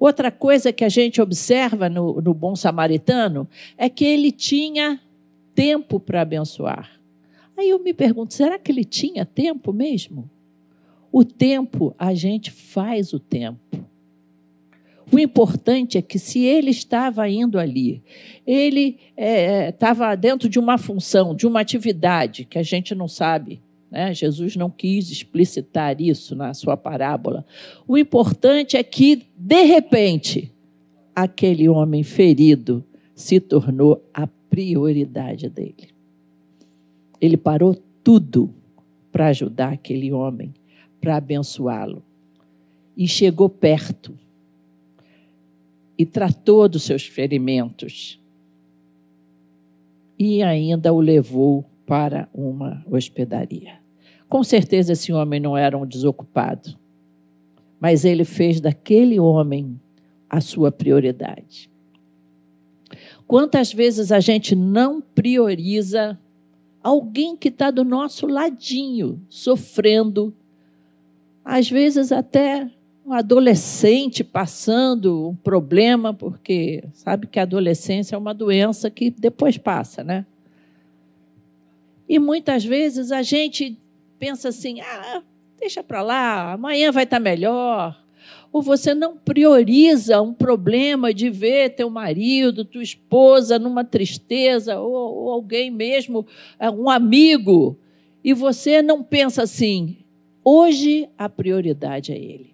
Outra 0.00 0.30
coisa 0.30 0.72
que 0.72 0.82
a 0.82 0.88
gente 0.88 1.20
observa 1.20 1.90
no, 1.90 2.22
no 2.22 2.32
bom 2.32 2.56
samaritano 2.56 3.46
é 3.76 3.90
que 3.90 4.02
ele 4.02 4.32
tinha 4.32 4.98
tempo 5.54 6.00
para 6.00 6.22
abençoar. 6.22 6.98
Aí 7.54 7.68
eu 7.68 7.78
me 7.78 7.92
pergunto, 7.92 8.32
será 8.32 8.58
que 8.58 8.72
ele 8.72 8.82
tinha 8.82 9.26
tempo 9.26 9.74
mesmo? 9.74 10.30
O 11.12 11.22
tempo, 11.22 11.94
a 11.98 12.14
gente 12.14 12.50
faz 12.50 13.12
o 13.12 13.20
tempo. 13.20 13.60
O 15.12 15.18
importante 15.18 15.98
é 15.98 16.02
que 16.02 16.18
se 16.18 16.44
ele 16.44 16.70
estava 16.70 17.28
indo 17.28 17.58
ali, 17.58 18.02
ele 18.46 18.98
estava 19.68 20.12
é, 20.12 20.16
dentro 20.16 20.48
de 20.48 20.58
uma 20.58 20.78
função, 20.78 21.34
de 21.34 21.46
uma 21.46 21.60
atividade 21.60 22.46
que 22.46 22.58
a 22.58 22.62
gente 22.62 22.94
não 22.94 23.08
sabe. 23.08 23.60
Né? 23.90 24.14
Jesus 24.14 24.56
não 24.56 24.70
quis 24.70 25.10
explicitar 25.10 26.00
isso 26.00 26.36
na 26.36 26.54
sua 26.54 26.76
parábola. 26.76 27.44
O 27.88 27.98
importante 27.98 28.76
é 28.76 28.82
que, 28.82 29.26
de 29.36 29.62
repente, 29.64 30.52
aquele 31.14 31.68
homem 31.68 32.02
ferido 32.02 32.84
se 33.14 33.40
tornou 33.40 34.02
a 34.14 34.26
prioridade 34.26 35.48
dele. 35.48 35.88
Ele 37.20 37.36
parou 37.36 37.76
tudo 38.02 38.54
para 39.12 39.26
ajudar 39.28 39.72
aquele 39.72 40.12
homem, 40.12 40.54
para 41.00 41.16
abençoá-lo. 41.16 42.02
E 42.96 43.06
chegou 43.08 43.48
perto 43.48 44.14
e 45.98 46.06
tratou 46.06 46.68
dos 46.68 46.82
seus 46.82 47.04
ferimentos. 47.06 48.18
E 50.18 50.42
ainda 50.42 50.92
o 50.92 51.00
levou 51.00 51.64
para 51.86 52.28
uma 52.32 52.84
hospedaria. 52.90 53.79
Com 54.30 54.44
certeza 54.44 54.92
esse 54.92 55.12
homem 55.12 55.40
não 55.40 55.56
era 55.58 55.76
um 55.76 55.84
desocupado, 55.84 56.78
mas 57.80 58.04
ele 58.04 58.24
fez 58.24 58.60
daquele 58.60 59.18
homem 59.18 59.78
a 60.28 60.40
sua 60.40 60.70
prioridade. 60.70 61.68
Quantas 63.26 63.72
vezes 63.72 64.12
a 64.12 64.20
gente 64.20 64.54
não 64.54 65.00
prioriza 65.00 66.16
alguém 66.80 67.36
que 67.36 67.48
está 67.48 67.72
do 67.72 67.84
nosso 67.84 68.28
ladinho, 68.28 69.20
sofrendo, 69.28 70.32
às 71.44 71.68
vezes 71.68 72.12
até 72.12 72.70
um 73.04 73.12
adolescente 73.12 74.22
passando 74.22 75.30
um 75.30 75.34
problema, 75.34 76.14
porque 76.14 76.84
sabe 76.92 77.26
que 77.26 77.40
a 77.40 77.42
adolescência 77.42 78.14
é 78.14 78.18
uma 78.18 78.32
doença 78.32 78.88
que 78.88 79.10
depois 79.10 79.58
passa, 79.58 80.04
né? 80.04 80.24
E 82.08 82.20
muitas 82.20 82.64
vezes 82.64 83.10
a 83.10 83.22
gente 83.22 83.76
pensa 84.20 84.50
assim: 84.50 84.80
ah, 84.82 85.22
deixa 85.58 85.82
para 85.82 86.02
lá, 86.02 86.52
amanhã 86.52 86.92
vai 86.92 87.04
estar 87.04 87.16
tá 87.16 87.20
melhor, 87.20 87.98
ou 88.52 88.60
você 88.60 88.94
não 88.94 89.16
prioriza 89.16 90.20
um 90.20 90.34
problema 90.34 91.12
de 91.12 91.30
ver 91.30 91.70
teu 91.70 91.88
marido, 91.88 92.64
tua 92.64 92.82
esposa 92.82 93.58
numa 93.58 93.82
tristeza, 93.82 94.78
ou, 94.78 94.92
ou 94.92 95.30
alguém 95.30 95.70
mesmo, 95.70 96.26
é, 96.58 96.70
um 96.70 96.90
amigo, 96.90 97.78
e 98.22 98.34
você 98.34 98.82
não 98.82 99.02
pensa 99.02 99.42
assim: 99.42 99.96
hoje 100.44 101.08
a 101.16 101.28
prioridade 101.28 102.12
é 102.12 102.18
ele. 102.18 102.50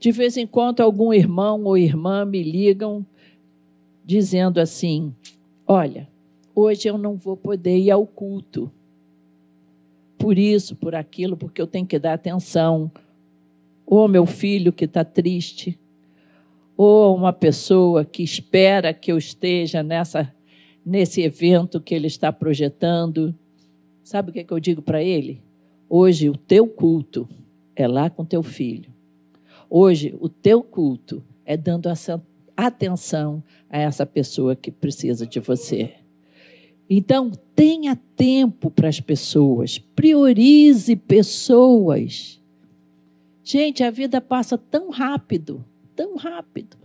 De 0.00 0.12
vez 0.12 0.36
em 0.36 0.46
quando, 0.46 0.80
algum 0.80 1.12
irmão 1.12 1.64
ou 1.64 1.76
irmã 1.76 2.24
me 2.24 2.42
ligam 2.42 3.06
dizendo 4.04 4.58
assim: 4.58 5.14
Olha, 5.66 6.08
hoje 6.54 6.88
eu 6.88 6.96
não 6.96 7.16
vou 7.16 7.36
poder 7.36 7.78
ir 7.78 7.90
ao 7.90 8.06
culto. 8.06 8.72
Por 10.18 10.36
isso, 10.36 10.74
por 10.74 10.94
aquilo, 10.94 11.36
porque 11.36 11.62
eu 11.62 11.66
tenho 11.66 11.86
que 11.86 11.98
dar 11.98 12.14
atenção 12.14 12.90
ou 13.90 14.06
meu 14.06 14.26
filho 14.26 14.70
que 14.70 14.84
está 14.84 15.02
triste, 15.02 15.78
ou 16.76 17.16
uma 17.16 17.32
pessoa 17.32 18.04
que 18.04 18.22
espera 18.22 18.92
que 18.92 19.10
eu 19.10 19.16
esteja 19.16 19.82
nessa, 19.82 20.32
nesse 20.84 21.22
evento 21.22 21.80
que 21.80 21.94
ele 21.94 22.06
está 22.06 22.30
projetando. 22.30 23.34
Sabe 24.04 24.30
o 24.30 24.32
que, 24.32 24.40
é 24.40 24.44
que 24.44 24.52
eu 24.52 24.60
digo 24.60 24.82
para 24.82 25.02
ele? 25.02 25.42
Hoje 25.88 26.28
o 26.28 26.36
teu 26.36 26.66
culto 26.66 27.26
é 27.74 27.88
lá 27.88 28.10
com 28.10 28.24
teu 28.24 28.42
filho. 28.42 28.92
Hoje 29.70 30.14
o 30.20 30.28
teu 30.28 30.62
culto 30.62 31.24
é 31.46 31.56
dando 31.56 31.88
essa 31.88 32.22
atenção 32.54 33.42
a 33.70 33.78
essa 33.78 34.04
pessoa 34.04 34.54
que 34.54 34.70
precisa 34.70 35.26
de 35.26 35.40
você. 35.40 35.94
Então, 36.88 37.30
tenha 37.54 37.96
tempo 38.16 38.70
para 38.70 38.88
as 38.88 39.00
pessoas, 39.00 39.78
priorize 39.78 40.96
pessoas. 40.96 42.40
Gente, 43.44 43.82
a 43.82 43.90
vida 43.90 44.20
passa 44.20 44.56
tão 44.56 44.90
rápido, 44.90 45.64
tão 45.94 46.16
rápido. 46.16 46.76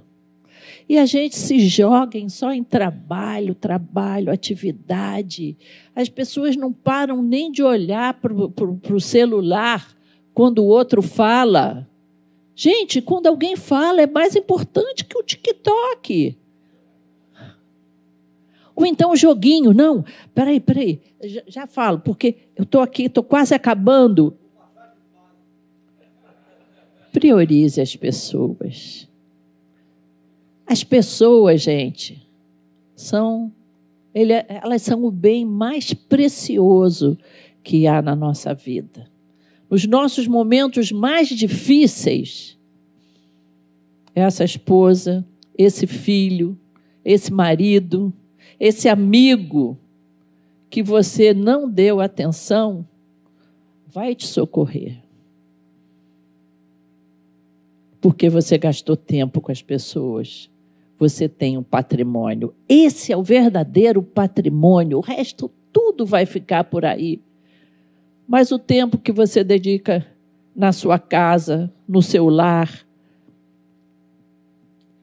E 0.88 0.98
a 0.98 1.06
gente 1.06 1.36
se 1.36 1.60
joga 1.60 2.18
em, 2.18 2.28
só 2.28 2.52
em 2.52 2.64
trabalho, 2.64 3.56
trabalho, 3.56 4.32
atividade. 4.32 5.58
As 5.96 6.10
pessoas 6.10 6.56
não 6.56 6.74
param 6.74 7.22
nem 7.22 7.52
de 7.52 7.64
olhar 7.64 8.14
para 8.16 8.34
o 8.34 9.00
celular 9.00 9.96
quando 10.34 10.60
o 10.60 10.68
outro 10.68 11.02
fala. 11.02 11.88
Gente, 12.56 13.02
quando 13.02 13.28
alguém 13.28 13.56
fala, 13.56 14.02
é 14.02 14.08
mais 14.08 14.36
importante 14.36 15.06
que 15.06 15.18
o 15.18 15.24
TikTok. 15.24 16.38
Ou 18.76 18.86
então 18.86 19.12
o 19.12 19.16
joguinho. 19.16 19.74
Não, 19.74 20.04
peraí, 20.34 20.60
peraí, 20.60 21.02
já, 21.24 21.44
já 21.48 21.68
falo, 21.68 22.00
porque 22.00 22.38
eu 22.56 22.64
estou 22.64 22.82
aqui, 22.82 23.04
estou 23.04 23.24
quase 23.24 23.54
acabando. 23.54 24.38
Priorize 27.12 27.80
as 27.80 27.96
pessoas. 27.96 29.08
As 30.66 30.84
pessoas, 30.84 31.62
gente, 31.62 32.28
são 32.96 33.52
ele, 34.14 34.34
elas 34.48 34.84
são 34.84 35.04
o 35.04 35.12
bem 35.12 35.44
mais 35.44 35.94
precioso 35.94 37.18
que 37.64 37.88
há 37.88 38.02
na 38.02 38.16
nossa 38.16 38.54
vida. 38.54 39.10
nos 39.70 39.88
nossos 39.88 40.28
momentos 40.28 40.92
mais 40.92 41.28
difíceis, 41.30 42.58
essa 44.14 44.44
esposa, 44.44 45.26
esse 45.58 45.88
filho, 45.88 46.56
esse 47.04 47.34
marido, 47.34 48.14
esse 48.66 48.88
amigo 48.88 49.78
que 50.70 50.82
você 50.82 51.34
não 51.34 51.70
deu 51.70 52.00
atenção, 52.00 52.88
vai 53.86 54.16
te 54.16 54.26
socorrer. 54.26 55.04
Porque 58.00 58.30
você 58.30 58.58
gastou 58.58 58.96
tempo 58.96 59.42
com 59.42 59.52
as 59.52 59.62
pessoas. 59.62 60.50
Você 60.98 61.28
tem 61.28 61.58
um 61.58 61.62
patrimônio. 61.62 62.54
Esse 62.70 63.12
é 63.12 63.18
o 63.18 63.22
verdadeiro 63.22 64.02
patrimônio. 64.02 65.00
O 65.00 65.02
resto 65.02 65.52
tudo 65.70 66.06
vai 66.06 66.26
ficar 66.26 66.64
por 66.64 66.86
aí. 66.86 67.22
Mas 68.26 68.50
o 68.50 68.58
tempo 68.58 68.98
que 68.98 69.12
você 69.12 69.44
dedica 69.44 70.08
na 70.56 70.72
sua 70.72 70.98
casa, 70.98 71.70
no 71.86 72.02
seu 72.02 72.30
lar, 72.30 72.88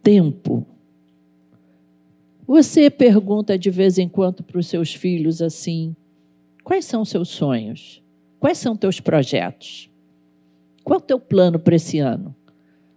tempo. 0.03 0.67
Você 2.51 2.91
pergunta 2.91 3.57
de 3.57 3.71
vez 3.71 3.97
em 3.97 4.09
quando 4.09 4.43
para 4.43 4.59
os 4.59 4.67
seus 4.67 4.93
filhos 4.93 5.41
assim: 5.41 5.95
quais 6.65 6.85
são 6.85 7.05
seus 7.05 7.29
sonhos? 7.29 8.03
Quais 8.41 8.59
são 8.59 8.77
teus 8.77 8.99
projetos? 8.99 9.89
Qual 10.83 10.99
é 10.99 11.01
o 11.01 11.07
teu 11.07 11.21
plano 11.21 11.61
para 11.61 11.77
esse 11.77 12.01
ano? 12.01 12.35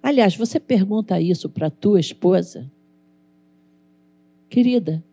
Aliás, 0.01 0.35
você 0.35 0.59
pergunta 0.59 1.21
isso 1.21 1.47
para 1.47 1.67
a 1.67 1.69
tua 1.69 1.99
esposa? 1.99 2.67
Querida, 4.49 5.03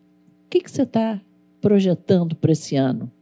o 0.47 0.49
que, 0.49 0.63
que 0.63 0.71
você 0.71 0.85
está 0.85 1.21
projetando 1.61 2.35
para 2.35 2.53
esse 2.53 2.77
ano? 2.77 3.13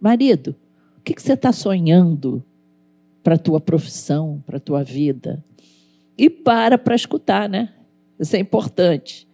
Marido, 0.00 0.56
que, 1.04 1.12
que 1.12 1.20
você 1.20 1.34
está 1.34 1.52
sonhando 1.52 2.42
para 3.22 3.34
a 3.34 3.38
tua 3.38 3.60
profissão, 3.60 4.42
para 4.46 4.56
a 4.56 4.60
tua 4.60 4.82
vida? 4.82 5.44
E 6.16 6.30
para 6.30 6.78
para 6.78 6.94
escutar, 6.94 7.50
né? 7.50 7.74
Isso 8.18 8.34
é 8.34 8.38
importante. 8.38 9.27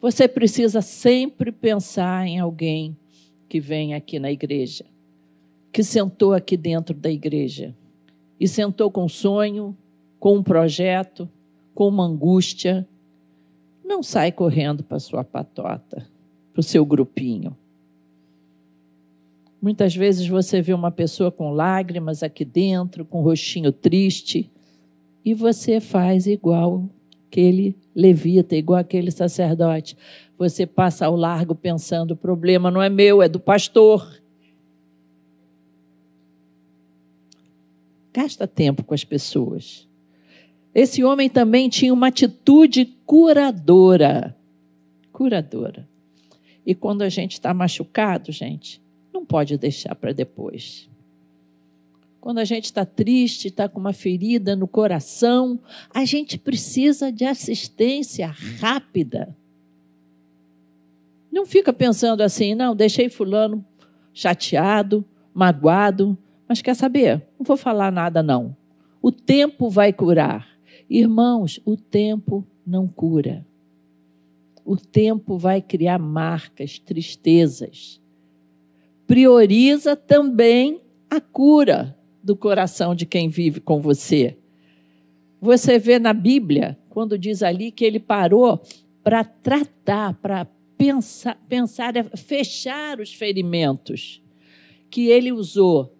Você 0.00 0.28
precisa 0.28 0.82
sempre 0.82 1.50
pensar 1.50 2.26
em 2.26 2.38
alguém 2.38 2.96
que 3.48 3.60
vem 3.60 3.94
aqui 3.94 4.18
na 4.18 4.30
igreja, 4.30 4.84
que 5.72 5.82
sentou 5.82 6.32
aqui 6.34 6.56
dentro 6.56 6.94
da 6.94 7.10
igreja 7.10 7.74
e 8.38 8.46
sentou 8.46 8.90
com 8.90 9.04
um 9.04 9.08
sonho, 9.08 9.76
com 10.20 10.36
um 10.36 10.42
projeto, 10.42 11.28
com 11.74 11.88
uma 11.88 12.04
angústia. 12.04 12.86
Não 13.84 14.02
sai 14.02 14.30
correndo 14.30 14.82
para 14.82 14.98
sua 14.98 15.24
patota, 15.24 16.06
para 16.52 16.60
o 16.60 16.62
seu 16.62 16.84
grupinho. 16.84 17.56
Muitas 19.60 19.96
vezes 19.96 20.28
você 20.28 20.60
vê 20.60 20.74
uma 20.74 20.90
pessoa 20.90 21.30
com 21.32 21.50
lágrimas 21.50 22.22
aqui 22.22 22.44
dentro, 22.44 23.04
com 23.04 23.20
um 23.20 23.24
rostinho 23.24 23.72
triste, 23.72 24.50
e 25.24 25.34
você 25.34 25.80
faz 25.80 26.26
igual 26.26 26.88
aquele 27.26 27.76
levita, 27.94 28.56
igual 28.56 28.78
aquele 28.78 29.10
sacerdote. 29.10 29.96
Você 30.38 30.66
passa 30.66 31.06
ao 31.06 31.16
largo 31.16 31.54
pensando: 31.54 32.12
o 32.12 32.16
problema 32.16 32.70
não 32.70 32.82
é 32.82 32.88
meu, 32.88 33.22
é 33.22 33.28
do 33.28 33.40
pastor. 33.40 34.20
Gasta 38.12 38.46
tempo 38.46 38.82
com 38.82 38.94
as 38.94 39.04
pessoas. 39.04 39.86
Esse 40.74 41.04
homem 41.04 41.28
também 41.28 41.68
tinha 41.68 41.92
uma 41.92 42.08
atitude 42.08 42.86
curadora. 43.04 44.34
Curadora. 45.12 45.86
E 46.64 46.74
quando 46.74 47.02
a 47.02 47.08
gente 47.08 47.32
está 47.32 47.52
machucado, 47.52 48.32
gente, 48.32 48.80
não 49.12 49.24
pode 49.24 49.56
deixar 49.56 49.94
para 49.94 50.12
depois. 50.12 50.88
Quando 52.26 52.38
a 52.38 52.44
gente 52.44 52.64
está 52.64 52.84
triste, 52.84 53.46
está 53.46 53.68
com 53.68 53.78
uma 53.78 53.92
ferida 53.92 54.56
no 54.56 54.66
coração, 54.66 55.60
a 55.94 56.04
gente 56.04 56.36
precisa 56.36 57.12
de 57.12 57.24
assistência 57.24 58.26
rápida. 58.58 59.32
Não 61.30 61.46
fica 61.46 61.72
pensando 61.72 62.22
assim, 62.22 62.52
não, 62.52 62.74
deixei 62.74 63.08
fulano 63.08 63.64
chateado, 64.12 65.04
magoado, 65.32 66.18
mas 66.48 66.60
quer 66.60 66.74
saber? 66.74 67.24
Não 67.38 67.46
vou 67.46 67.56
falar 67.56 67.92
nada 67.92 68.24
não. 68.24 68.56
O 69.00 69.12
tempo 69.12 69.70
vai 69.70 69.92
curar. 69.92 70.48
Irmãos, 70.90 71.60
o 71.64 71.76
tempo 71.76 72.44
não 72.66 72.88
cura. 72.88 73.46
O 74.64 74.76
tempo 74.76 75.38
vai 75.38 75.62
criar 75.62 76.00
marcas, 76.00 76.76
tristezas 76.76 78.00
prioriza 79.06 79.94
também 79.94 80.80
a 81.08 81.20
cura 81.20 81.96
do 82.26 82.34
coração 82.34 82.92
de 82.92 83.06
quem 83.06 83.28
vive 83.28 83.60
com 83.60 83.80
você. 83.80 84.36
Você 85.40 85.78
vê 85.78 85.96
na 86.00 86.12
Bíblia, 86.12 86.76
quando 86.90 87.16
diz 87.16 87.40
ali 87.40 87.70
que 87.70 87.84
ele 87.84 88.00
parou 88.00 88.60
para 89.04 89.22
tratar, 89.22 90.14
para 90.14 90.44
pensar, 90.76 91.40
pensar, 91.48 91.94
fechar 92.16 92.98
os 92.98 93.14
ferimentos, 93.14 94.20
que 94.90 95.06
ele 95.06 95.30
usou 95.30 95.94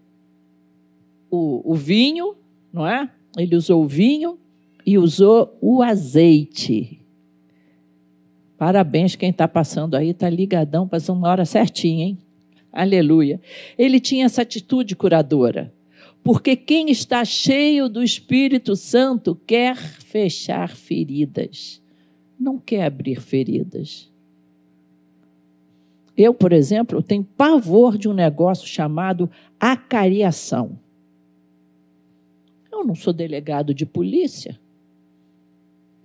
o, 1.31 1.73
o 1.73 1.77
vinho, 1.77 2.35
não 2.73 2.85
é? 2.85 3.09
Ele 3.39 3.55
usou 3.55 3.85
o 3.85 3.87
vinho 3.87 4.37
e 4.85 4.99
usou 4.99 5.57
o 5.61 5.81
azeite. 5.81 7.01
Parabéns, 8.59 9.15
quem 9.15 9.31
está 9.31 9.47
passando 9.47 9.95
aí, 9.95 10.11
está 10.11 10.29
ligadão, 10.29 10.89
passando 10.89 11.19
uma 11.19 11.29
hora 11.29 11.45
certinha, 11.45 12.07
hein? 12.07 12.19
Aleluia. 12.73 13.41
Ele 13.79 14.01
tinha 14.01 14.27
essa 14.27 14.43
atitude 14.43 14.97
curadora. 14.97 15.76
Porque 16.27 16.57
quem 16.57 16.91
está 16.91 17.25
cheio 17.25 17.89
do 17.89 18.03
Espírito 18.03 18.75
Santo 18.75 19.37
quer 19.47 19.77
fechar 19.77 20.75
feridas, 20.75 21.81
não 22.37 22.59
quer 22.59 22.85
abrir 22.85 23.21
feridas. 23.21 24.11
Eu, 26.17 26.35
por 26.35 26.53
exemplo, 26.53 27.01
tenho 27.01 27.23
pavor 27.23 27.97
de 27.97 28.09
um 28.09 28.13
negócio 28.13 28.67
chamado 28.67 29.31
acariação. 29.61 30.77
Eu 32.73 32.85
não 32.85 32.97
sou 32.97 33.13
delegado 33.13 33.73
de 33.73 33.87
polícia. 33.87 34.59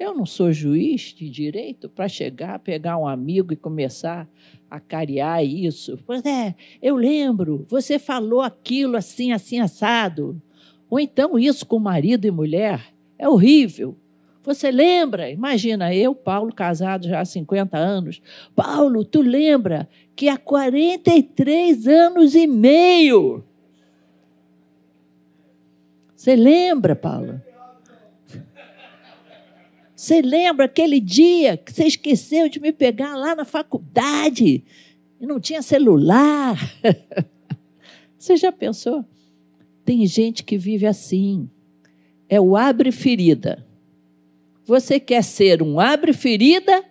Eu 0.02 0.16
não 0.16 0.26
sou 0.26 0.52
juiz 0.52 1.14
de 1.14 1.30
direito 1.30 1.88
para 1.88 2.08
chegar, 2.08 2.58
pegar 2.58 2.98
um 2.98 3.08
amigo 3.08 3.54
e 3.54 3.56
começar 3.56 4.28
a 4.68 4.80
cariar 4.80 5.46
isso. 5.46 6.00
Pois 6.08 6.26
é, 6.26 6.56
eu 6.82 6.96
lembro, 6.96 7.68
você 7.70 8.00
falou 8.00 8.42
aquilo 8.42 8.98
assim, 8.98 9.32
assim, 9.32 9.60
assado. 9.60 10.42
Ou 10.90 11.00
então 11.00 11.38
isso 11.38 11.68
com 11.68 11.78
marido 11.78 12.26
e 12.26 12.32
mulher. 12.32 12.92
É 13.16 13.30
horrível. 13.30 13.96
Você 14.42 14.72
lembra? 14.72 15.30
Imagina, 15.30 15.94
eu, 15.94 16.16
Paulo, 16.16 16.52
casado 16.52 17.08
já 17.08 17.20
há 17.20 17.26
50 17.26 17.78
anos. 17.78 18.24
Paulo, 18.56 19.06
tu 19.06 19.22
lembra 19.22 19.88
que 20.16 20.28
há 20.30 20.36
43 20.36 21.88
anos 21.88 22.34
e 22.34 22.48
meio. 22.48 23.44
Você 26.16 26.36
lembra, 26.36 26.96
Paulo? 26.96 27.40
Você 30.02 30.20
lembra 30.20 30.66
aquele 30.66 31.00
dia 31.00 31.56
que 31.56 31.72
você 31.72 31.84
esqueceu 31.84 32.50
de 32.50 32.60
me 32.60 32.72
pegar 32.74 33.16
lá 33.16 33.36
na 33.36 33.46
faculdade 33.46 34.64
e 35.20 35.28
não 35.28 35.40
tinha 35.40 35.62
celular? 35.62 36.58
você 38.18 38.36
já 38.36 38.52
pensou? 38.52 39.06
Tem 39.86 40.04
gente 40.08 40.44
que 40.44 40.58
vive 40.58 40.88
assim. 40.88 41.48
É 42.28 42.42
o 42.42 42.58
abre 42.58 42.92
ferida. 42.92 43.64
Você 44.66 45.00
quer 45.00 45.24
ser 45.24 45.62
um 45.62 45.80
abre 45.80 46.14
ferida 46.14 46.84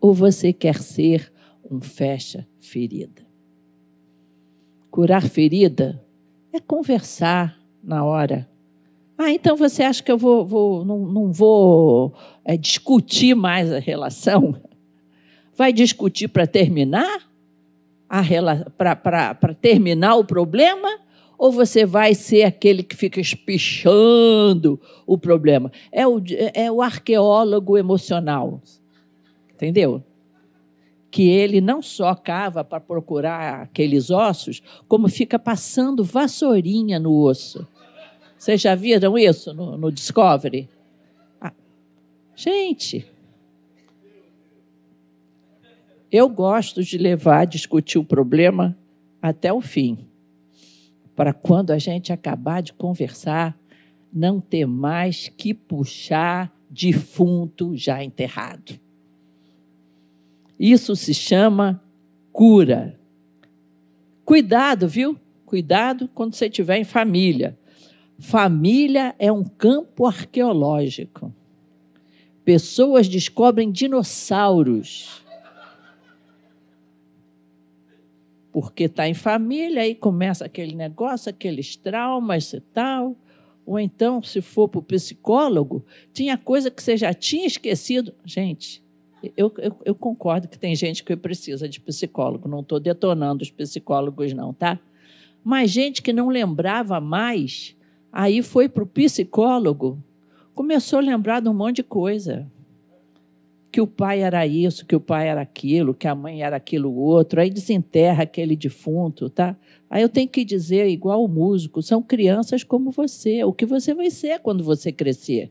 ou 0.00 0.14
você 0.14 0.50
quer 0.50 0.80
ser 0.80 1.30
um 1.70 1.82
fecha 1.82 2.48
ferida? 2.58 3.26
Curar 4.90 5.28
ferida 5.28 6.02
é 6.50 6.58
conversar 6.58 7.60
na 7.82 8.02
hora 8.02 8.48
ah, 9.24 9.32
então 9.32 9.56
você 9.56 9.82
acha 9.82 10.02
que 10.02 10.12
eu 10.12 10.18
vou, 10.18 10.44
vou 10.44 10.84
não, 10.84 10.98
não, 10.98 11.32
vou 11.32 12.14
é, 12.44 12.56
discutir 12.56 13.34
mais 13.34 13.72
a 13.72 13.78
relação? 13.78 14.54
Vai 15.56 15.72
discutir 15.72 16.28
para 16.28 16.46
terminar? 16.46 17.28
Para 18.76 19.54
terminar 19.60 20.16
o 20.16 20.24
problema? 20.24 21.00
Ou 21.38 21.50
você 21.50 21.84
vai 21.84 22.14
ser 22.14 22.44
aquele 22.44 22.82
que 22.82 22.96
fica 22.96 23.20
espichando 23.20 24.80
o 25.06 25.16
problema? 25.16 25.72
É 25.90 26.06
o, 26.06 26.22
é 26.54 26.70
o 26.70 26.82
arqueólogo 26.82 27.76
emocional. 27.76 28.60
Entendeu? 29.52 30.02
que 31.14 31.28
ele 31.28 31.60
não 31.60 31.80
só 31.80 32.12
cava 32.12 32.64
para 32.64 32.80
procurar 32.80 33.62
aqueles 33.62 34.10
ossos, 34.10 34.60
como 34.88 35.08
fica 35.08 35.38
passando 35.38 36.02
vassourinha 36.02 36.98
no 36.98 37.16
osso. 37.16 37.64
Vocês 38.44 38.60
já 38.60 38.74
viram 38.74 39.16
isso 39.16 39.54
no, 39.54 39.78
no 39.78 39.90
Discovery? 39.90 40.68
Ah, 41.40 41.50
gente, 42.36 43.06
eu 46.12 46.28
gosto 46.28 46.84
de 46.84 46.98
levar, 46.98 47.46
discutir 47.46 47.96
o 47.96 48.04
problema 48.04 48.76
até 49.22 49.50
o 49.50 49.62
fim. 49.62 50.06
para 51.16 51.32
quando 51.32 51.70
a 51.70 51.78
gente 51.78 52.12
acabar 52.12 52.60
de 52.60 52.74
conversar, 52.74 53.58
não 54.12 54.42
ter 54.42 54.66
mais 54.66 55.28
que 55.28 55.54
puxar 55.54 56.54
defunto 56.68 57.74
já 57.74 58.04
enterrado. 58.04 58.78
Isso 60.60 60.94
se 60.94 61.14
chama 61.14 61.82
cura. 62.30 63.00
Cuidado, 64.22 64.86
viu? 64.86 65.18
Cuidado 65.46 66.10
quando 66.12 66.34
você 66.34 66.44
estiver 66.44 66.76
em 66.76 66.84
família. 66.84 67.56
Família 68.26 69.14
é 69.18 69.30
um 69.30 69.44
campo 69.44 70.06
arqueológico. 70.06 71.30
Pessoas 72.42 73.06
descobrem 73.06 73.70
dinossauros. 73.70 75.22
Porque 78.50 78.84
está 78.84 79.06
em 79.06 79.12
família, 79.12 79.82
aí 79.82 79.94
começa 79.94 80.46
aquele 80.46 80.74
negócio, 80.74 81.28
aqueles 81.28 81.76
traumas 81.76 82.50
e 82.54 82.60
tal. 82.60 83.14
Ou 83.66 83.78
então, 83.78 84.22
se 84.22 84.40
for 84.40 84.68
para 84.68 84.78
o 84.78 84.82
psicólogo, 84.82 85.84
tinha 86.10 86.38
coisa 86.38 86.70
que 86.70 86.82
você 86.82 86.96
já 86.96 87.12
tinha 87.12 87.46
esquecido. 87.46 88.14
Gente, 88.24 88.82
eu, 89.36 89.52
eu, 89.58 89.76
eu, 89.84 89.94
concordo 89.94 90.48
que 90.48 90.58
tem 90.58 90.74
gente 90.74 91.04
que 91.04 91.14
precisa 91.14 91.68
de 91.68 91.78
psicólogo, 91.78 92.48
não 92.48 92.60
estou 92.60 92.80
detonando 92.80 93.42
os 93.42 93.50
psicólogos, 93.50 94.32
não, 94.32 94.54
tá? 94.54 94.80
Mas 95.44 95.70
gente 95.70 96.00
que 96.00 96.12
não 96.12 96.28
lembrava 96.28 96.98
mais, 97.02 97.76
aí 98.14 98.42
foi 98.42 98.68
para 98.68 98.84
o 98.84 98.86
psicólogo, 98.86 99.98
começou 100.54 101.00
a 101.00 101.02
lembrar 101.02 101.40
de 101.40 101.48
um 101.48 101.54
monte 101.54 101.76
de 101.76 101.82
coisa. 101.82 102.46
Que 103.72 103.80
o 103.80 103.88
pai 103.88 104.20
era 104.20 104.46
isso, 104.46 104.86
que 104.86 104.94
o 104.94 105.00
pai 105.00 105.26
era 105.26 105.40
aquilo, 105.40 105.92
que 105.92 106.06
a 106.06 106.14
mãe 106.14 106.44
era 106.44 106.54
aquilo 106.54 106.94
outro, 106.94 107.40
aí 107.40 107.50
desenterra 107.50 108.22
aquele 108.22 108.54
defunto, 108.54 109.28
tá? 109.28 109.56
Aí 109.90 110.00
eu 110.00 110.08
tenho 110.08 110.28
que 110.28 110.44
dizer, 110.44 110.86
igual 110.86 111.24
o 111.24 111.28
músico, 111.28 111.82
são 111.82 112.00
crianças 112.00 112.62
como 112.62 112.92
você, 112.92 113.42
o 113.42 113.52
que 113.52 113.66
você 113.66 113.92
vai 113.92 114.12
ser 114.12 114.38
quando 114.38 114.62
você 114.62 114.92
crescer. 114.92 115.50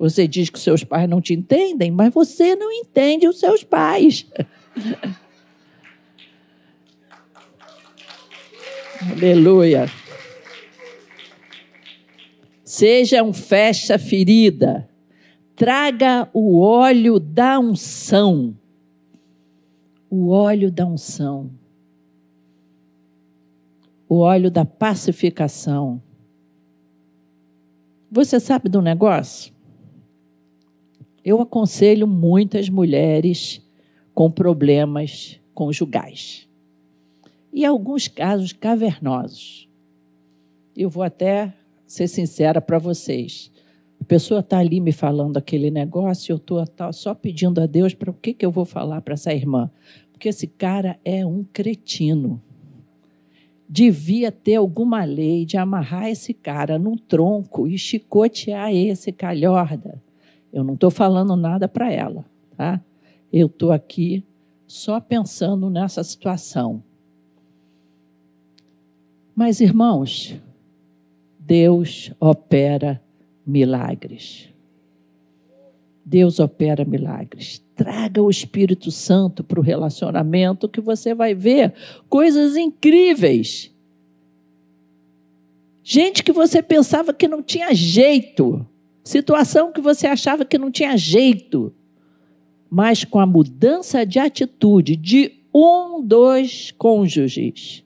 Você 0.00 0.26
diz 0.26 0.50
que 0.50 0.58
seus 0.58 0.82
pais 0.82 1.08
não 1.08 1.20
te 1.20 1.32
entendem, 1.32 1.92
mas 1.92 2.12
você 2.12 2.56
não 2.56 2.72
entende 2.72 3.28
os 3.28 3.38
seus 3.38 3.62
pais. 3.62 4.26
Aleluia. 9.12 9.86
Seja 12.68 13.22
um 13.22 13.32
fecha 13.32 13.98
ferida. 13.98 14.86
Traga 15.56 16.28
o 16.34 16.58
óleo 16.60 17.18
da 17.18 17.58
unção. 17.58 18.54
O 20.10 20.28
óleo 20.28 20.70
da 20.70 20.84
unção. 20.84 21.50
O 24.06 24.18
óleo 24.18 24.50
da 24.50 24.66
pacificação. 24.66 26.02
Você 28.12 28.38
sabe 28.38 28.68
do 28.68 28.82
negócio? 28.82 29.50
Eu 31.24 31.40
aconselho 31.40 32.06
muitas 32.06 32.68
mulheres 32.68 33.66
com 34.12 34.30
problemas 34.30 35.40
conjugais. 35.54 36.46
E 37.50 37.64
alguns 37.64 38.08
casos 38.08 38.52
cavernosos. 38.52 39.66
Eu 40.76 40.90
vou 40.90 41.02
até 41.02 41.54
ser 41.88 42.06
sincera 42.06 42.60
para 42.60 42.78
vocês. 42.78 43.50
A 44.00 44.04
pessoa 44.04 44.38
está 44.38 44.58
ali 44.58 44.80
me 44.80 44.92
falando 44.92 45.36
aquele 45.36 45.68
negócio, 45.70 46.32
eu 46.32 46.36
estou 46.36 46.64
só 46.92 47.14
pedindo 47.14 47.60
a 47.60 47.66
Deus 47.66 47.94
para 47.94 48.12
o 48.12 48.14
que, 48.14 48.32
que 48.32 48.46
eu 48.46 48.52
vou 48.52 48.64
falar 48.64 49.00
para 49.00 49.14
essa 49.14 49.34
irmã. 49.34 49.68
Porque 50.12 50.28
esse 50.28 50.46
cara 50.46 50.96
é 51.04 51.26
um 51.26 51.44
cretino. 51.52 52.40
Devia 53.68 54.30
ter 54.30 54.54
alguma 54.54 55.04
lei 55.04 55.44
de 55.44 55.56
amarrar 55.56 56.08
esse 56.08 56.32
cara 56.32 56.78
num 56.78 56.96
tronco 56.96 57.66
e 57.66 57.76
chicotear 57.76 58.72
esse 58.72 59.10
calhorda 59.10 60.00
eu 60.52 60.64
não 60.64 60.74
estou 60.74 60.90
falando 60.90 61.36
nada 61.36 61.68
para 61.68 61.92
ela, 61.92 62.24
tá? 62.56 62.80
Eu 63.32 63.46
estou 63.46 63.72
aqui 63.72 64.24
só 64.66 65.00
pensando 65.00 65.68
nessa 65.68 66.02
situação. 66.02 66.82
Mas, 69.34 69.60
irmãos, 69.60 70.40
Deus 71.48 72.12
opera 72.20 73.02
milagres. 73.46 74.50
Deus 76.04 76.38
opera 76.38 76.84
milagres. 76.84 77.64
Traga 77.74 78.22
o 78.22 78.28
Espírito 78.28 78.90
Santo 78.90 79.42
para 79.42 79.58
o 79.58 79.62
relacionamento 79.62 80.68
que 80.68 80.80
você 80.80 81.14
vai 81.14 81.34
ver 81.34 81.72
coisas 82.06 82.54
incríveis. 82.54 83.74
Gente 85.82 86.22
que 86.22 86.32
você 86.32 86.62
pensava 86.62 87.14
que 87.14 87.26
não 87.26 87.42
tinha 87.42 87.74
jeito, 87.74 88.66
Situação 89.08 89.72
que 89.72 89.80
você 89.80 90.06
achava 90.06 90.44
que 90.44 90.58
não 90.58 90.70
tinha 90.70 90.94
jeito, 90.94 91.72
mas 92.68 93.04
com 93.04 93.18
a 93.18 93.24
mudança 93.24 94.04
de 94.04 94.18
atitude 94.18 94.96
de 94.96 95.32
um 95.54 96.02
dos 96.04 96.72
cônjuges, 96.72 97.82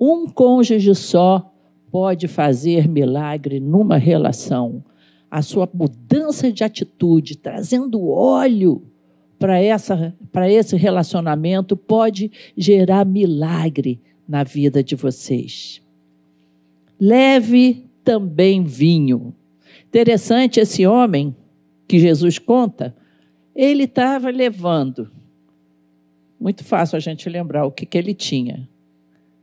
um 0.00 0.26
cônjuge 0.26 0.92
só 0.96 1.54
pode 1.98 2.28
fazer 2.28 2.86
milagre 2.86 3.58
numa 3.58 3.96
relação. 3.96 4.84
A 5.28 5.42
sua 5.42 5.68
mudança 5.74 6.52
de 6.52 6.62
atitude, 6.62 7.36
trazendo 7.36 8.08
óleo 8.08 8.84
para 9.36 9.60
essa 9.60 10.16
para 10.30 10.48
esse 10.48 10.76
relacionamento 10.76 11.76
pode 11.76 12.30
gerar 12.56 13.04
milagre 13.04 14.00
na 14.28 14.44
vida 14.44 14.80
de 14.80 14.94
vocês. 14.94 15.82
Leve 17.00 17.90
também 18.04 18.62
vinho. 18.62 19.34
Interessante 19.88 20.60
esse 20.60 20.86
homem 20.86 21.34
que 21.88 21.98
Jesus 21.98 22.38
conta, 22.38 22.94
ele 23.56 23.84
estava 23.84 24.30
levando. 24.30 25.10
Muito 26.38 26.62
fácil 26.62 26.94
a 26.94 27.00
gente 27.00 27.28
lembrar 27.28 27.64
o 27.64 27.72
que, 27.72 27.84
que 27.84 27.98
ele 27.98 28.14
tinha. 28.14 28.68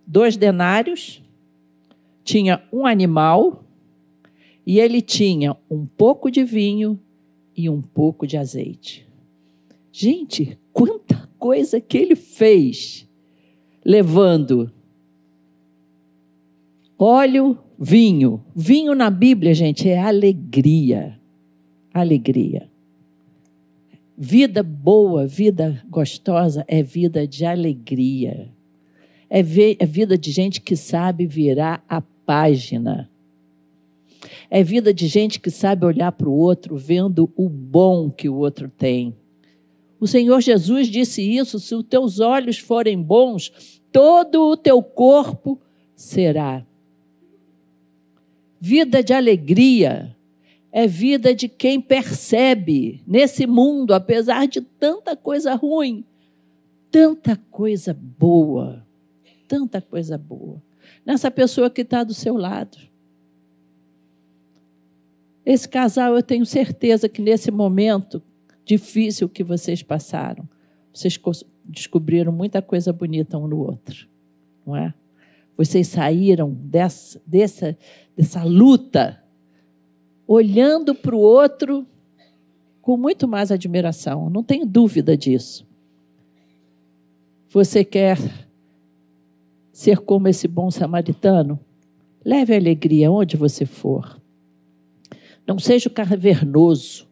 Dois 0.07 0.37
denários, 0.37 1.21
tinha 2.25 2.61
um 2.73 2.87
animal 2.87 3.63
e 4.65 4.79
ele 4.79 4.99
tinha 4.99 5.55
um 5.69 5.85
pouco 5.85 6.31
de 6.31 6.43
vinho 6.43 6.99
e 7.55 7.69
um 7.69 7.81
pouco 7.81 8.25
de 8.25 8.35
azeite. 8.35 9.07
Gente, 9.91 10.57
quanta 10.73 11.29
coisa 11.37 11.79
que 11.79 11.97
ele 11.97 12.15
fez 12.15 13.07
levando 13.85 14.71
óleo, 16.97 17.59
vinho. 17.77 18.43
Vinho 18.55 18.95
na 18.95 19.11
Bíblia, 19.11 19.53
gente, 19.53 19.87
é 19.87 19.99
alegria. 19.99 21.19
Alegria. 21.93 22.69
Vida 24.17 24.63
boa, 24.63 25.27
vida 25.27 25.83
gostosa 25.89 26.65
é 26.67 26.81
vida 26.81 27.27
de 27.27 27.45
alegria. 27.45 28.49
É, 29.29 29.39
é 29.39 29.85
vida 29.85 30.17
de 30.17 30.31
gente 30.31 30.61
que 30.61 30.75
sabe 30.75 31.27
virar 31.27 31.83
a 31.87 32.01
página. 32.25 33.09
É 34.49 34.63
vida 34.63 34.93
de 34.93 35.07
gente 35.07 35.39
que 35.39 35.51
sabe 35.51 35.85
olhar 35.85 36.11
para 36.11 36.29
o 36.29 36.37
outro 36.37 36.75
vendo 36.75 37.31
o 37.35 37.49
bom 37.49 38.09
que 38.09 38.29
o 38.29 38.35
outro 38.35 38.69
tem. 38.69 39.15
O 39.99 40.07
Senhor 40.07 40.41
Jesus 40.41 40.87
disse 40.87 41.21
isso: 41.21 41.59
se 41.59 41.75
os 41.75 41.83
teus 41.83 42.19
olhos 42.19 42.57
forem 42.57 43.01
bons, 43.01 43.81
todo 43.91 44.49
o 44.49 44.57
teu 44.57 44.81
corpo 44.81 45.59
será 45.95 46.65
Vida 48.67 49.03
de 49.03 49.13
alegria 49.13 50.17
é 50.71 50.87
vida 50.87 51.35
de 51.35 51.47
quem 51.47 51.79
percebe 51.79 52.99
nesse 53.05 53.45
mundo, 53.45 53.93
apesar 53.93 54.47
de 54.47 54.59
tanta 54.59 55.15
coisa 55.15 55.53
ruim, 55.53 56.03
tanta 56.89 57.35
coisa 57.51 57.93
boa, 57.93 58.83
tanta 59.47 59.79
coisa 59.79 60.17
boa. 60.17 60.63
Nessa 61.05 61.29
pessoa 61.29 61.69
que 61.69 61.81
está 61.81 62.03
do 62.03 62.13
seu 62.13 62.35
lado. 62.35 62.77
Esse 65.45 65.69
casal, 65.69 66.15
eu 66.15 66.23
tenho 66.23 66.45
certeza 66.45 67.07
que 67.07 67.21
nesse 67.21 67.51
momento 67.51 68.21
difícil 68.65 69.29
que 69.29 69.43
vocês 69.43 69.83
passaram, 69.83 70.49
vocês 70.91 71.19
descobriram 71.63 72.31
muita 72.31 72.61
coisa 72.61 72.91
bonita 72.91 73.37
um 73.37 73.47
no 73.47 73.59
outro, 73.59 74.07
não 74.65 74.75
é? 74.75 74.93
Vocês 75.55 75.87
saíram 75.87 76.51
dessa, 76.51 77.21
dessa, 77.25 77.77
dessa 78.17 78.43
luta 78.43 79.23
olhando 80.27 80.95
para 80.95 81.15
o 81.15 81.19
outro 81.19 81.85
com 82.81 82.97
muito 82.97 83.27
mais 83.27 83.51
admiração, 83.51 84.29
não 84.29 84.43
tenho 84.43 84.65
dúvida 84.65 85.15
disso. 85.15 85.65
Você 87.49 87.85
quer 87.85 88.17
ser 89.75 89.99
como 89.99 90.29
esse 90.29 90.47
bom 90.47 90.71
samaritano? 90.71 91.59
Leve 92.23 92.53
a 92.53 92.57
alegria 92.57 93.11
onde 93.11 93.35
você 93.35 93.65
for. 93.65 94.21
Não 95.45 95.59
seja 95.59 95.89
o 95.89 95.91
cavernoso, 95.91 97.09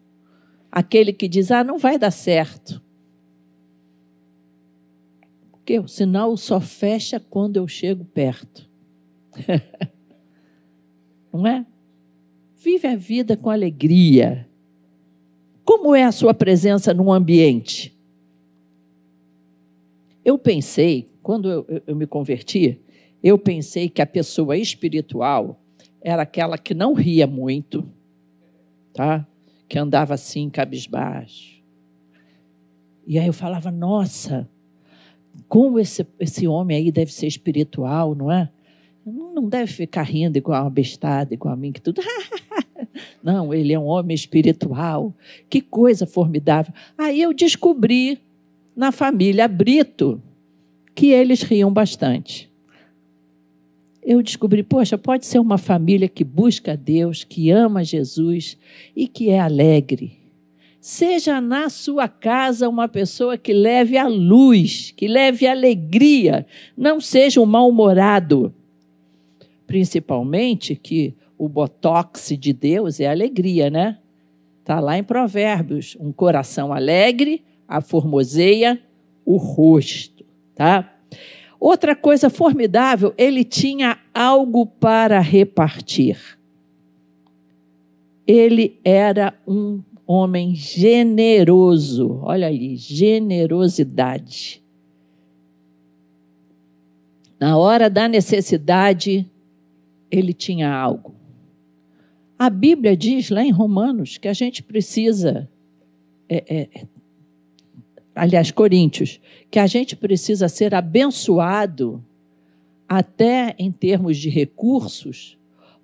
aquele 0.72 1.12
que 1.12 1.28
diz: 1.28 1.50
ah, 1.50 1.62
não 1.62 1.76
vai 1.76 1.98
dar 1.98 2.10
certo. 2.10 2.82
Porque 5.50 5.78
o 5.78 5.86
sinal 5.86 6.34
só 6.38 6.58
fecha 6.58 7.20
quando 7.20 7.58
eu 7.58 7.68
chego 7.68 8.02
perto. 8.02 8.66
Não 11.32 11.46
é? 11.46 11.66
Vive 12.56 12.86
a 12.86 12.96
vida 12.96 13.36
com 13.36 13.50
alegria. 13.50 14.48
Como 15.64 15.94
é 15.94 16.04
a 16.04 16.12
sua 16.12 16.32
presença 16.32 16.94
num 16.94 17.12
ambiente? 17.12 17.98
Eu 20.24 20.38
pensei, 20.38 21.13
quando 21.24 21.50
eu, 21.50 21.82
eu, 21.86 21.96
me 21.96 22.06
converti, 22.06 22.78
eu 23.22 23.38
pensei 23.38 23.88
que 23.88 24.02
a 24.02 24.06
pessoa 24.06 24.58
espiritual 24.58 25.58
era 26.02 26.22
aquela 26.22 26.58
que 26.58 26.74
não 26.74 26.92
ria 26.92 27.26
muito, 27.26 27.82
tá? 28.92 29.26
Que 29.66 29.78
andava 29.78 30.12
assim, 30.12 30.50
cabisbaixo. 30.50 31.62
E 33.06 33.18
aí 33.18 33.26
eu 33.26 33.32
falava, 33.32 33.70
nossa, 33.70 34.46
como 35.48 35.80
esse, 35.80 36.06
esse 36.20 36.46
homem 36.46 36.76
aí 36.76 36.92
deve 36.92 37.10
ser 37.10 37.26
espiritual, 37.26 38.14
não 38.14 38.30
é? 38.30 38.50
Não 39.06 39.48
deve 39.48 39.72
ficar 39.72 40.02
rindo 40.02 40.36
igual 40.36 40.64
uma 40.64 40.70
bestada, 40.70 41.32
igual 41.32 41.54
a 41.54 41.56
mim, 41.56 41.72
que 41.72 41.80
tudo. 41.80 42.02
Não, 43.22 43.52
ele 43.52 43.72
é 43.72 43.78
um 43.78 43.86
homem 43.86 44.14
espiritual. 44.14 45.14
Que 45.48 45.62
coisa 45.62 46.06
formidável. 46.06 46.72
Aí 46.96 47.20
eu 47.20 47.32
descobri 47.32 48.20
na 48.76 48.92
família 48.92 49.48
Brito 49.48 50.22
que 50.94 51.10
eles 51.10 51.42
riam 51.42 51.72
bastante. 51.72 52.50
Eu 54.02 54.22
descobri, 54.22 54.62
poxa, 54.62 54.98
pode 54.98 55.24
ser 55.24 55.38
uma 55.38 55.56
família 55.56 56.08
que 56.08 56.22
busca 56.22 56.76
Deus, 56.76 57.24
que 57.24 57.50
ama 57.50 57.82
Jesus 57.82 58.58
e 58.94 59.08
que 59.08 59.30
é 59.30 59.40
alegre. 59.40 60.18
Seja 60.78 61.40
na 61.40 61.70
sua 61.70 62.06
casa 62.06 62.68
uma 62.68 62.86
pessoa 62.86 63.38
que 63.38 63.54
leve 63.54 63.96
a 63.96 64.06
luz, 64.06 64.92
que 64.94 65.08
leve 65.08 65.46
alegria, 65.46 66.46
não 66.76 67.00
seja 67.00 67.40
um 67.40 67.46
mal-humorado. 67.46 68.54
Principalmente 69.66 70.76
que 70.76 71.14
o 71.38 71.48
botox 71.48 72.36
de 72.38 72.52
Deus 72.52 73.00
é 73.00 73.06
alegria, 73.06 73.70
né? 73.70 73.96
Está 74.60 74.78
lá 74.78 74.98
em 74.98 75.02
Provérbios. 75.02 75.96
Um 75.98 76.12
coração 76.12 76.70
alegre 76.70 77.42
aformoseia 77.66 78.78
o 79.24 79.38
rosto, 79.38 80.13
tá? 80.54 80.94
Outra 81.58 81.96
coisa 81.96 82.28
formidável, 82.28 83.14
ele 83.16 83.44
tinha 83.44 83.98
algo 84.12 84.66
para 84.66 85.18
repartir. 85.20 86.38
Ele 88.26 88.78
era 88.84 89.32
um 89.46 89.82
homem 90.06 90.54
generoso. 90.54 92.20
Olha 92.22 92.48
ali, 92.48 92.76
generosidade. 92.76 94.62
Na 97.40 97.56
hora 97.56 97.90
da 97.90 98.08
necessidade, 98.08 99.26
ele 100.10 100.32
tinha 100.32 100.72
algo. 100.72 101.14
A 102.38 102.50
Bíblia 102.50 102.96
diz 102.96 103.30
lá 103.30 103.42
em 103.44 103.50
Romanos 103.50 104.18
que 104.18 104.28
a 104.28 104.32
gente 104.32 104.62
precisa, 104.62 105.48
é, 106.28 106.44
é, 106.46 106.86
aliás, 108.14 108.50
Coríntios, 108.50 109.20
que 109.50 109.58
a 109.58 109.66
gente 109.66 109.96
precisa 109.96 110.48
ser 110.48 110.74
abençoado 110.74 112.02
até 112.88 113.54
em 113.58 113.72
termos 113.72 114.16
de 114.16 114.28
recursos 114.28 115.38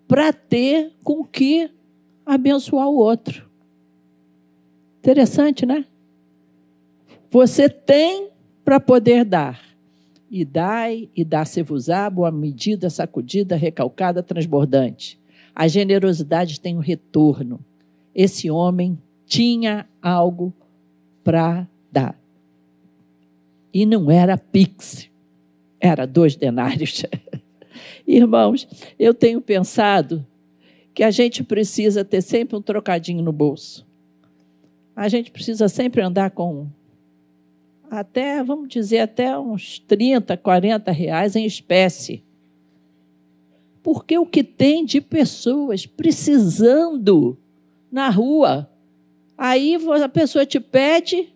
para 0.07 0.33
ter 0.33 0.93
com 1.03 1.25
que 1.25 1.71
abençoar 2.25 2.88
o 2.88 2.97
outro. 2.97 3.49
Interessante, 4.99 5.64
né? 5.64 5.85
Você 7.31 7.69
tem 7.69 8.29
para 8.64 8.79
poder 8.79 9.25
dar. 9.25 9.61
E 10.31 10.45
dai, 10.45 11.09
e 11.16 11.25
dá-se-vos-á, 11.25 12.09
boa 12.09 12.31
medida, 12.31 12.88
sacudida, 12.88 13.57
recalcada, 13.57 14.23
transbordante. 14.23 15.19
A 15.55 15.66
generosidade 15.66 16.61
tem 16.61 16.77
um 16.77 16.81
retorno. 16.81 17.59
Esse 18.14 18.49
homem 18.49 18.97
tinha 19.27 19.88
algo 20.01 20.53
para 21.25 21.66
dar. 21.90 22.19
E 23.72 23.87
não 23.87 24.11
era 24.11 24.37
pix, 24.37 25.09
era 25.80 26.06
dois 26.06 26.37
denários. 26.37 27.04
Irmãos, 28.06 28.66
eu 28.98 29.14
tenho 29.14 29.40
pensado 29.40 30.26
que 30.92 31.04
a 31.04 31.11
gente 31.11 31.44
precisa 31.44 32.04
ter 32.04 32.22
sempre 32.22 32.56
um 32.56 32.62
trocadinho 32.62 33.22
no 33.22 33.33
bolso. 33.33 33.87
A 34.94 35.09
gente 35.09 35.30
precisa 35.30 35.68
sempre 35.68 36.02
andar 36.02 36.30
com 36.30 36.68
até, 37.90 38.42
vamos 38.44 38.68
dizer, 38.68 39.00
até 39.00 39.37
uns 39.37 39.80
30, 39.80 40.37
40 40.37 40.92
reais 40.92 41.35
em 41.35 41.44
espécie. 41.44 42.22
Porque 43.83 44.16
o 44.16 44.26
que 44.26 44.44
tem 44.44 44.85
de 44.85 45.00
pessoas 45.00 45.87
precisando 45.87 47.37
na 47.90 48.09
rua, 48.09 48.70
aí 49.37 49.76
a 50.04 50.09
pessoa 50.09 50.46
te 50.46 50.61
pede. 50.61 51.33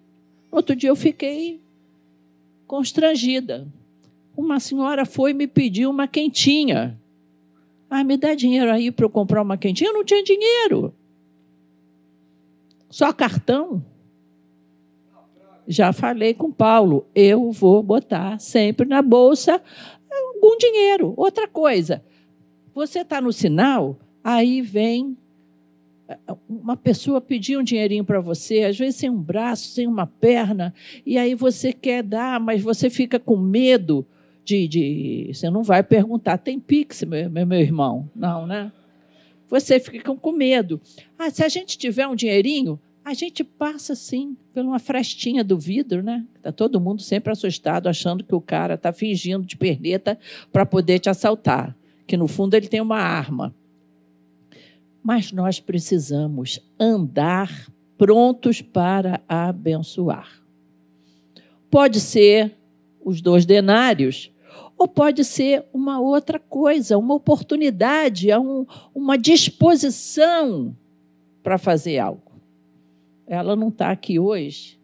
Outro 0.51 0.77
dia 0.77 0.91
eu 0.91 0.97
fiquei 0.97 1.64
constrangida. 2.67 3.67
Uma 4.37 4.59
senhora 4.59 5.05
foi 5.05 5.33
me 5.33 5.47
pediu 5.47 5.91
uma 5.91 6.09
quentinha. 6.09 7.01
Ah, 7.89 8.03
me 8.03 8.17
dá 8.17 8.35
dinheiro 8.35 8.71
aí 8.71 8.91
para 8.91 9.05
eu 9.05 9.11
comprar 9.11 9.43
uma 9.43 9.57
quentinha. 9.57 9.91
Eu 9.91 9.95
não 9.95 10.05
tinha 10.05 10.23
dinheiro. 10.23 10.95
Só 12.91 13.13
cartão. 13.13 13.85
Já 15.67 15.93
falei 15.93 16.35
com 16.35 16.53
Paulo, 16.53 17.07
eu 17.15 17.51
vou 17.51 17.83
botar 17.83 18.39
sempre 18.39 18.87
na 18.87 19.01
bolsa 19.01 19.63
algum 20.11 20.59
dinheiro. 20.59 21.15
Outra 21.17 21.49
coisa, 21.49 22.05
você 22.75 23.01
está 23.01 23.21
no 23.21 23.33
sinal, 23.33 23.99
aí 24.23 24.61
vem 24.61 25.17
uma 26.49 26.77
pessoa 26.77 27.21
pedir 27.21 27.57
um 27.57 27.63
dinheirinho 27.63 28.05
para 28.05 28.21
você, 28.21 28.65
às 28.65 28.79
vezes 28.79 28.97
sem 28.97 29.11
um 29.11 29.21
braço, 29.21 29.69
sem 29.69 29.87
uma 29.87 30.07
perna, 30.07 30.75
e 31.05 31.17
aí 31.17 31.35
você 31.35 31.73
quer 31.73 32.03
dar, 32.03 32.39
mas 32.39 32.63
você 32.63 32.91
fica 32.91 33.19
com 33.19 33.37
medo 33.37 34.07
de. 34.45 34.69
de 34.69 35.31
você 35.33 35.49
não 35.49 35.63
vai 35.63 35.83
perguntar, 35.83 36.39
tem 36.39 36.61
Pix, 36.61 37.03
meu, 37.05 37.31
meu 37.31 37.61
irmão? 37.61 38.09
Não, 38.15 38.47
né? 38.47 38.71
Você 39.49 39.79
fica 39.81 40.15
com 40.15 40.33
medo. 40.33 40.81
Ah, 41.19 41.31
se 41.31 41.43
a 41.43 41.49
gente 41.49 41.79
tiver 41.79 42.07
um 42.07 42.15
dinheirinho, 42.15 42.79
a 43.05 43.15
gente 43.15 43.45
passa 43.45 43.93
assim, 43.93 44.37
por 44.53 44.65
uma 44.65 44.79
frestinha 44.79 45.45
do 45.45 45.59
vidro, 45.59 46.03
né? 46.03 46.25
Está 46.37 46.51
todo 46.51 46.81
mundo 46.81 47.03
sempre 47.03 47.33
assustado, 47.33 47.87
achando 47.87 48.25
que 48.25 48.35
o 48.35 48.41
cara 48.41 48.75
está 48.75 48.93
fingindo 48.93 49.45
de 49.45 49.57
perneta 49.57 50.19
para 50.53 50.65
poder 50.65 50.99
te 50.99 51.11
assaltar, 51.11 51.77
que 52.07 52.17
no 52.17 52.27
fundo 52.27 52.55
ele 52.55 52.67
tem 52.67 52.81
uma 52.81 52.99
arma. 52.99 53.55
Mas 55.05 55.31
nós 55.31 55.61
precisamos 55.61 56.59
andar 56.81 57.71
prontos 57.99 58.63
para 58.63 59.21
abençoar. 59.29 60.43
Pode 61.71 62.01
ser 62.01 62.57
os 63.05 63.21
dois 63.21 63.45
denários, 63.45 64.33
ou 64.79 64.89
pode 64.89 65.23
ser 65.23 65.67
uma 65.75 66.01
outra 66.01 66.39
coisa, 66.39 66.97
uma 66.97 67.15
oportunidade, 67.15 68.29
uma 68.95 69.19
disposição 69.19 70.75
para 71.43 71.59
fazer 71.59 71.99
algo. 71.99 72.33
Ela 73.27 73.55
não 73.55 73.69
está 73.69 73.91
aqui 73.91 74.19
hoje, 74.19 74.81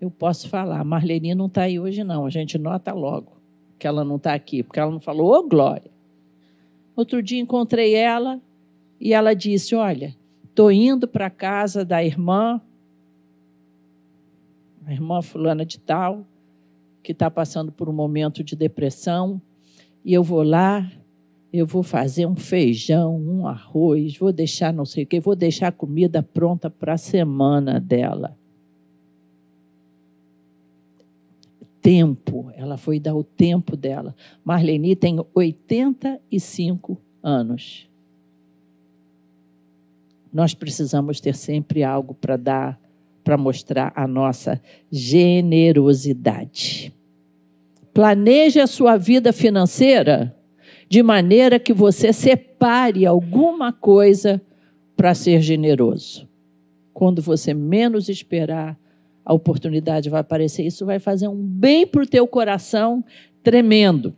eu 0.00 0.10
posso 0.10 0.48
falar. 0.48 0.82
Marlene 0.82 1.32
não 1.32 1.46
está 1.46 1.62
aí 1.62 1.78
hoje, 1.78 2.02
não. 2.02 2.26
A 2.26 2.30
gente 2.30 2.58
nota 2.58 2.92
logo 2.92 3.40
que 3.78 3.86
ela 3.86 4.04
não 4.04 4.16
está 4.16 4.34
aqui, 4.34 4.64
porque 4.64 4.80
ela 4.80 4.90
não 4.90 5.00
falou, 5.00 5.30
ô 5.32 5.38
oh, 5.38 5.48
Glória. 5.48 5.90
Outro 6.96 7.22
dia 7.22 7.40
encontrei 7.40 7.94
ela 7.94 8.40
e 9.00 9.12
ela 9.12 9.34
disse: 9.34 9.74
Olha, 9.74 10.14
estou 10.44 10.70
indo 10.70 11.08
para 11.08 11.26
a 11.26 11.30
casa 11.30 11.84
da 11.84 12.04
irmã, 12.04 12.60
a 14.84 14.92
irmã 14.92 15.22
fulana 15.22 15.64
de 15.64 15.78
tal, 15.78 16.26
que 17.02 17.12
está 17.12 17.30
passando 17.30 17.72
por 17.72 17.88
um 17.88 17.92
momento 17.92 18.44
de 18.44 18.54
depressão, 18.54 19.40
e 20.04 20.12
eu 20.12 20.22
vou 20.22 20.42
lá 20.42 20.90
eu 21.52 21.66
vou 21.66 21.82
fazer 21.82 22.26
um 22.26 22.36
feijão, 22.36 23.16
um 23.16 23.46
arroz, 23.46 24.16
vou 24.16 24.32
deixar 24.32 24.72
não 24.72 24.84
sei 24.84 25.04
o 25.04 25.06
quê, 25.06 25.18
vou 25.18 25.34
deixar 25.34 25.68
a 25.68 25.72
comida 25.72 26.22
pronta 26.22 26.70
para 26.70 26.94
a 26.94 26.98
semana 26.98 27.80
dela. 27.80 28.36
Tempo, 31.82 32.52
ela 32.54 32.76
foi 32.76 33.00
dar 33.00 33.16
o 33.16 33.24
tempo 33.24 33.76
dela. 33.76 34.14
Marlene 34.44 34.94
tem 34.94 35.18
85 35.34 37.00
anos. 37.22 37.89
Nós 40.32 40.54
precisamos 40.54 41.20
ter 41.20 41.34
sempre 41.34 41.82
algo 41.82 42.14
para 42.14 42.36
dar, 42.36 42.80
para 43.24 43.36
mostrar 43.36 43.92
a 43.96 44.06
nossa 44.06 44.60
generosidade. 44.90 46.94
Planeje 47.92 48.60
a 48.60 48.66
sua 48.66 48.96
vida 48.96 49.32
financeira 49.32 50.34
de 50.88 51.02
maneira 51.02 51.58
que 51.58 51.72
você 51.72 52.12
separe 52.12 53.06
alguma 53.06 53.72
coisa 53.72 54.40
para 54.96 55.14
ser 55.14 55.40
generoso. 55.40 56.28
Quando 56.92 57.22
você 57.22 57.54
menos 57.54 58.08
esperar, 58.08 58.78
a 59.24 59.32
oportunidade 59.32 60.10
vai 60.10 60.20
aparecer. 60.20 60.66
Isso 60.66 60.84
vai 60.84 60.98
fazer 60.98 61.28
um 61.28 61.36
bem 61.36 61.86
para 61.86 62.02
o 62.02 62.06
teu 62.06 62.26
coração 62.26 63.04
tremendo. 63.42 64.14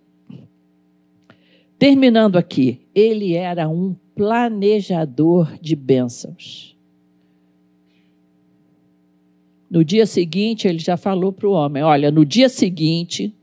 Terminando 1.79 2.37
aqui, 2.37 2.81
ele 2.95 3.35
era 3.35 3.69
um 3.69 3.95
planejador 4.15 5.59
de 5.61 5.75
bênçãos. 5.75 6.77
No 9.71 9.83
dia 9.85 10.05
seguinte, 10.05 10.69
ele 10.69 10.79
já 10.79 10.97
falou 10.97 11.33
para 11.33 11.49
o 11.49 11.53
homem: 11.53 11.83
Olha, 11.83 12.11
no 12.11 12.25
dia 12.25 12.49
seguinte, 12.49 13.35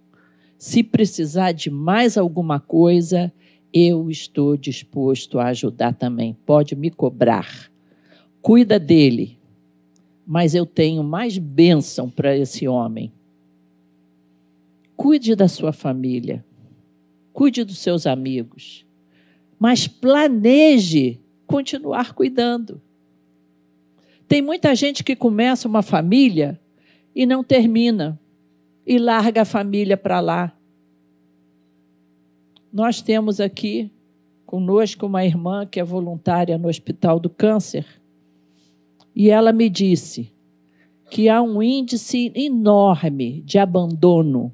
se 0.58 0.84
precisar 0.84 1.54
de 1.54 1.72
mais 1.72 2.18
alguma 2.18 2.60
coisa, 2.60 3.34
eu 3.74 4.10
estou 4.10 4.58
disposto 4.58 5.40
a 5.40 5.48
ajudar 5.48 5.94
também. 5.94 6.38
Pode 6.46 6.76
me 6.76 6.92
cobrar. 6.92 7.72
Cuida 8.42 8.80
dele. 8.80 9.40
Mas 10.26 10.54
eu 10.54 10.66
tenho 10.66 11.04
mais 11.04 11.38
bênção 11.40 12.08
para 12.08 12.38
esse 12.38 12.68
homem. 12.68 13.12
Cuide 14.96 15.36
da 15.36 15.48
sua 15.48 15.74
família. 15.74 16.46
Cuide 17.34 17.64
dos 17.64 17.80
seus 17.80 18.06
amigos. 18.06 18.86
Mas 19.60 19.88
planeje 19.88 21.20
continuar 21.46 22.14
cuidando. 22.14 22.82
Tem 24.28 24.42
muita 24.42 24.74
gente 24.74 25.04
que 25.04 25.16
começa 25.16 25.68
uma 25.68 25.82
família 25.82 26.60
e 27.14 27.26
não 27.26 27.44
termina, 27.44 28.20
e 28.88 28.98
larga 28.98 29.42
a 29.42 29.46
família 29.46 29.98
para 29.98 30.20
lá 30.20 30.56
nós 32.72 33.02
temos 33.02 33.40
aqui 33.40 33.92
conosco 34.46 35.06
uma 35.06 35.26
irmã 35.26 35.66
que 35.66 35.80
é 35.80 35.84
voluntária 35.84 36.58
no 36.58 36.68
Hospital 36.68 37.20
do 37.20 37.30
Câncer, 37.30 37.86
e 39.16 39.30
ela 39.30 39.52
me 39.52 39.70
disse 39.70 40.32
que 41.10 41.28
há 41.28 41.42
um 41.42 41.62
índice 41.62 42.32
enorme 42.36 43.42
de 43.42 43.58
abandono 43.58 44.54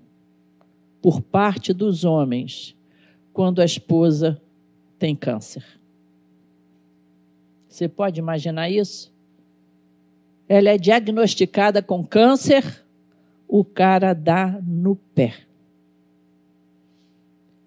por 1.01 1.21
parte 1.21 1.73
dos 1.73 2.05
homens 2.05 2.75
quando 3.33 3.61
a 3.61 3.65
esposa 3.65 4.41
tem 5.05 5.15
câncer. 5.15 5.63
Você 7.69 7.87
pode 7.87 8.19
imaginar 8.19 8.71
isso? 8.71 9.13
Ela 10.49 10.71
é 10.71 10.79
diagnosticada 10.79 11.79
com 11.79 12.03
câncer, 12.03 12.83
o 13.47 13.63
cara 13.63 14.15
dá 14.15 14.59
no 14.65 14.95
pé. 14.95 15.35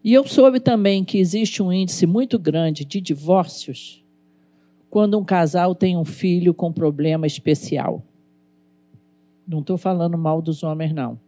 E 0.03 0.13
eu 0.13 0.27
soube 0.27 0.59
também 0.59 1.05
que 1.05 1.19
existe 1.19 1.63
um 1.63 1.73
índice 1.73 2.07
muito 2.09 2.41
grande 2.41 2.85
de 2.85 3.01
divórcios 3.01 4.05
quando 4.91 5.17
um 5.17 5.25
casal 5.25 5.77
tem 5.77 5.97
um 5.97 6.05
filho 6.05 6.53
com 6.53 6.73
problema 6.73 7.25
especial. 7.25 8.03
Não 9.47 9.61
estou 9.61 9.79
falando 9.79 10.19
mal 10.19 10.43
dos 10.43 10.65
homens, 10.65 10.93
não. 10.93 11.21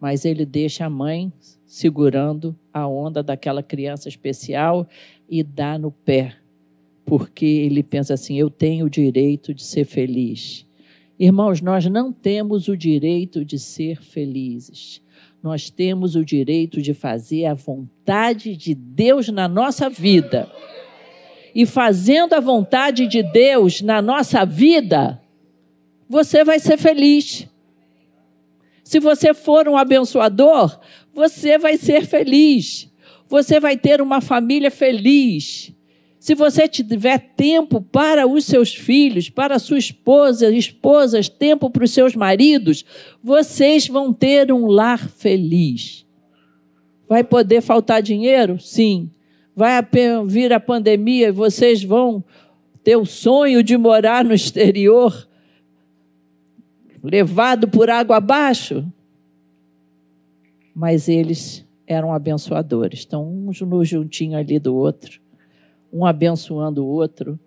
Mas 0.00 0.24
ele 0.24 0.44
deixa 0.44 0.86
a 0.86 0.90
mãe 0.90 1.32
segurando 1.64 2.58
a 2.72 2.86
onda 2.86 3.22
daquela 3.22 3.62
criança 3.62 4.08
especial 4.08 4.88
e 5.28 5.42
dá 5.42 5.78
no 5.78 5.90
pé, 5.90 6.36
porque 7.04 7.44
ele 7.44 7.82
pensa 7.82 8.14
assim: 8.14 8.36
eu 8.38 8.50
tenho 8.50 8.86
o 8.86 8.90
direito 8.90 9.52
de 9.52 9.62
ser 9.62 9.84
feliz. 9.84 10.66
Irmãos, 11.18 11.60
nós 11.60 11.86
não 11.86 12.12
temos 12.12 12.68
o 12.68 12.76
direito 12.76 13.44
de 13.44 13.58
ser 13.58 14.00
felizes 14.02 15.02
nós 15.42 15.68
temos 15.68 16.14
o 16.14 16.24
direito 16.24 16.80
de 16.80 16.94
fazer 16.94 17.46
a 17.46 17.54
vontade 17.54 18.56
de 18.56 18.74
Deus 18.74 19.28
na 19.28 19.48
nossa 19.48 19.90
vida. 19.90 20.48
E 21.54 21.66
fazendo 21.66 22.34
a 22.34 22.40
vontade 22.40 23.08
de 23.08 23.22
Deus 23.22 23.82
na 23.82 24.00
nossa 24.00 24.44
vida, 24.44 25.20
você 26.08 26.44
vai 26.44 26.60
ser 26.60 26.78
feliz. 26.78 27.48
Se 28.92 29.00
você 29.00 29.32
for 29.32 29.66
um 29.68 29.74
abençoador, 29.74 30.78
você 31.14 31.56
vai 31.56 31.78
ser 31.78 32.04
feliz. 32.04 32.92
Você 33.26 33.58
vai 33.58 33.74
ter 33.74 34.02
uma 34.02 34.20
família 34.20 34.70
feliz. 34.70 35.72
Se 36.20 36.34
você 36.34 36.68
tiver 36.68 37.18
tempo 37.34 37.80
para 37.80 38.26
os 38.26 38.44
seus 38.44 38.74
filhos, 38.74 39.30
para 39.30 39.56
a 39.56 39.58
sua 39.58 39.78
esposa, 39.78 40.54
esposas, 40.54 41.26
tempo 41.26 41.70
para 41.70 41.84
os 41.84 41.90
seus 41.90 42.14
maridos, 42.14 42.84
vocês 43.24 43.88
vão 43.88 44.12
ter 44.12 44.52
um 44.52 44.66
lar 44.66 45.08
feliz. 45.08 46.04
Vai 47.08 47.24
poder 47.24 47.62
faltar 47.62 48.02
dinheiro? 48.02 48.60
Sim. 48.60 49.10
Vai 49.56 49.72
vir 50.26 50.52
a 50.52 50.60
pandemia 50.60 51.28
e 51.28 51.32
vocês 51.32 51.82
vão 51.82 52.22
ter 52.84 52.96
o 52.96 53.06
sonho 53.06 53.62
de 53.62 53.74
morar 53.74 54.22
no 54.22 54.34
exterior, 54.34 55.26
levado 57.02 57.68
por 57.68 57.90
água 57.90 58.16
abaixo? 58.16 58.86
Mas 60.74 61.08
eles 61.08 61.66
eram 61.86 62.12
abençoadores, 62.12 63.00
estão 63.00 63.26
um 63.26 63.50
no 63.66 63.84
juntinho 63.84 64.38
ali 64.38 64.58
do 64.58 64.74
outro 64.74 65.22
um 65.92 66.06
abençoando 66.06 66.84
o 66.84 66.88
outro. 66.88 67.38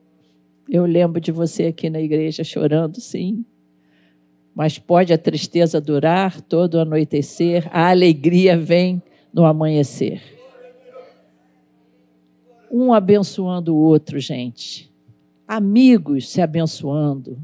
Eu 0.70 0.86
lembro 0.86 1.20
de 1.20 1.32
você 1.32 1.66
aqui 1.66 1.90
na 1.90 2.00
igreja 2.00 2.44
chorando, 2.44 3.02
sim. 3.02 3.44
Mas 4.54 4.78
pode 4.78 5.12
a 5.12 5.18
tristeza 5.18 5.82
durar 5.82 6.40
todo 6.42 6.76
o 6.76 6.80
anoitecer, 6.80 7.68
a 7.72 7.90
alegria 7.90 8.56
vem 8.56 9.02
no 9.34 9.46
amanhecer. 9.46 10.22
Um 12.72 12.94
abençoando 12.94 13.76
o 13.76 13.80
outro, 13.80 14.20
gente. 14.20 14.92
Amigos 15.48 16.30
se 16.30 16.42
abençoando. 16.42 17.38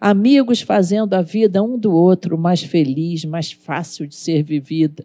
Amigos 0.00 0.60
fazendo 0.60 1.14
a 1.14 1.22
vida 1.22 1.62
um 1.62 1.78
do 1.78 1.92
outro 1.92 2.36
mais 2.36 2.62
feliz, 2.62 3.24
mais 3.24 3.52
fácil 3.52 4.06
de 4.06 4.14
ser 4.14 4.42
vivida. 4.42 5.04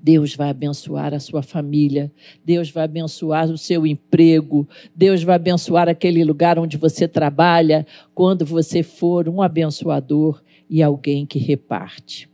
Deus 0.00 0.34
vai 0.34 0.48
abençoar 0.48 1.12
a 1.12 1.20
sua 1.20 1.42
família, 1.42 2.10
Deus 2.44 2.70
vai 2.70 2.84
abençoar 2.84 3.50
o 3.50 3.58
seu 3.58 3.86
emprego, 3.86 4.66
Deus 4.94 5.22
vai 5.22 5.36
abençoar 5.36 5.88
aquele 5.88 6.24
lugar 6.24 6.58
onde 6.58 6.76
você 6.76 7.08
trabalha, 7.08 7.86
quando 8.14 8.46
você 8.46 8.82
for 8.82 9.28
um 9.28 9.42
abençoador 9.42 10.40
e 10.70 10.82
alguém 10.82 11.26
que 11.26 11.38
reparte. 11.38 12.30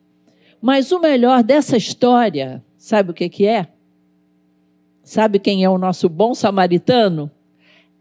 Mas 0.60 0.92
o 0.92 1.00
melhor 1.00 1.42
dessa 1.42 1.76
história, 1.76 2.62
sabe 2.76 3.10
o 3.10 3.14
que, 3.14 3.46
é? 3.46 3.68
Sabe 5.02 5.38
quem 5.38 5.64
é 5.64 5.68
o 5.68 5.78
nosso 5.78 6.08
bom 6.08 6.34
samaritano? 6.34 7.30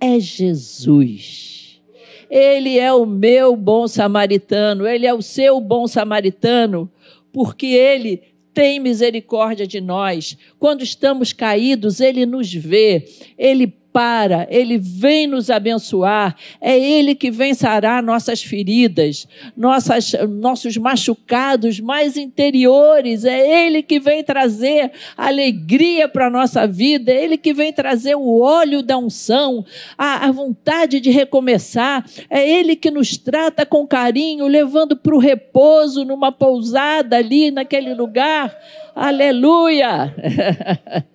É 0.04 0.20
Jesus. 0.20 1.82
Ele 2.30 2.78
é 2.78 2.92
o 2.92 3.06
meu 3.06 3.56
bom 3.56 3.88
samaritano, 3.88 4.86
ele 4.86 5.06
é 5.06 5.14
o 5.14 5.22
seu 5.22 5.62
bom 5.62 5.88
samaritano, 5.88 6.92
porque 7.32 7.68
ele 7.68 8.34
tem 8.54 8.80
misericórdia 8.80 9.66
de 9.66 9.80
nós. 9.80 10.38
Quando 10.60 10.84
estamos 10.84 11.32
caídos, 11.32 12.00
Ele 12.02 12.26
nos 12.26 12.54
vê, 12.54 13.06
Ele 13.38 13.74
para, 13.94 14.48
Ele 14.50 14.80
vem 14.80 15.28
nos 15.28 15.52
abençoar, 15.52 16.36
é 16.60 16.78
Ele 16.78 17.14
que 17.14 17.30
vem 17.30 17.54
sarar 17.54 18.02
nossas 18.02 18.42
feridas, 18.42 19.28
nossas, 19.56 20.14
nossos 20.28 20.76
machucados 20.76 21.80
mais 21.80 22.18
interiores, 22.18 23.24
é 23.24 23.68
Ele 23.68 23.84
que 23.84 24.00
vem 24.00 24.24
trazer 24.24 24.92
alegria 25.16 26.10
para 26.10 26.26
a 26.26 26.30
nossa 26.32 26.66
vida, 26.66 27.12
é 27.12 27.24
Ele 27.24 27.38
que 27.38 27.54
vem 27.54 27.72
trazer 27.72 28.16
o 28.16 28.42
óleo 28.42 28.82
da 28.82 28.98
unção, 28.98 29.64
a, 29.96 30.26
a 30.28 30.32
vontade 30.32 31.00
de 31.00 31.12
recomeçar, 31.12 32.04
é 32.30 32.50
Ele 32.50 32.76
que 32.76 32.90
nos 32.90 33.16
trata 33.16 33.64
com 33.64 33.86
carinho, 33.86 34.48
levando 34.48 34.98
para 34.98 35.16
o 35.16 35.20
repouso 35.20 36.04
numa 36.04 36.32
pousada 36.32 37.18
ali 37.18 37.52
naquele 37.52 37.94
lugar. 37.94 38.58
Aleluia! 38.96 40.14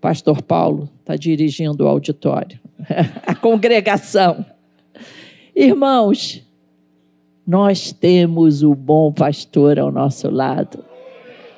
Pastor 0.00 0.42
Paulo 0.42 0.88
está 1.00 1.16
dirigindo 1.16 1.84
o 1.84 1.88
auditório, 1.88 2.58
a 3.26 3.34
congregação. 3.34 4.44
Irmãos, 5.54 6.42
nós 7.46 7.92
temos 7.92 8.62
o 8.62 8.74
bom 8.74 9.12
pastor 9.12 9.78
ao 9.78 9.90
nosso 9.90 10.30
lado, 10.30 10.84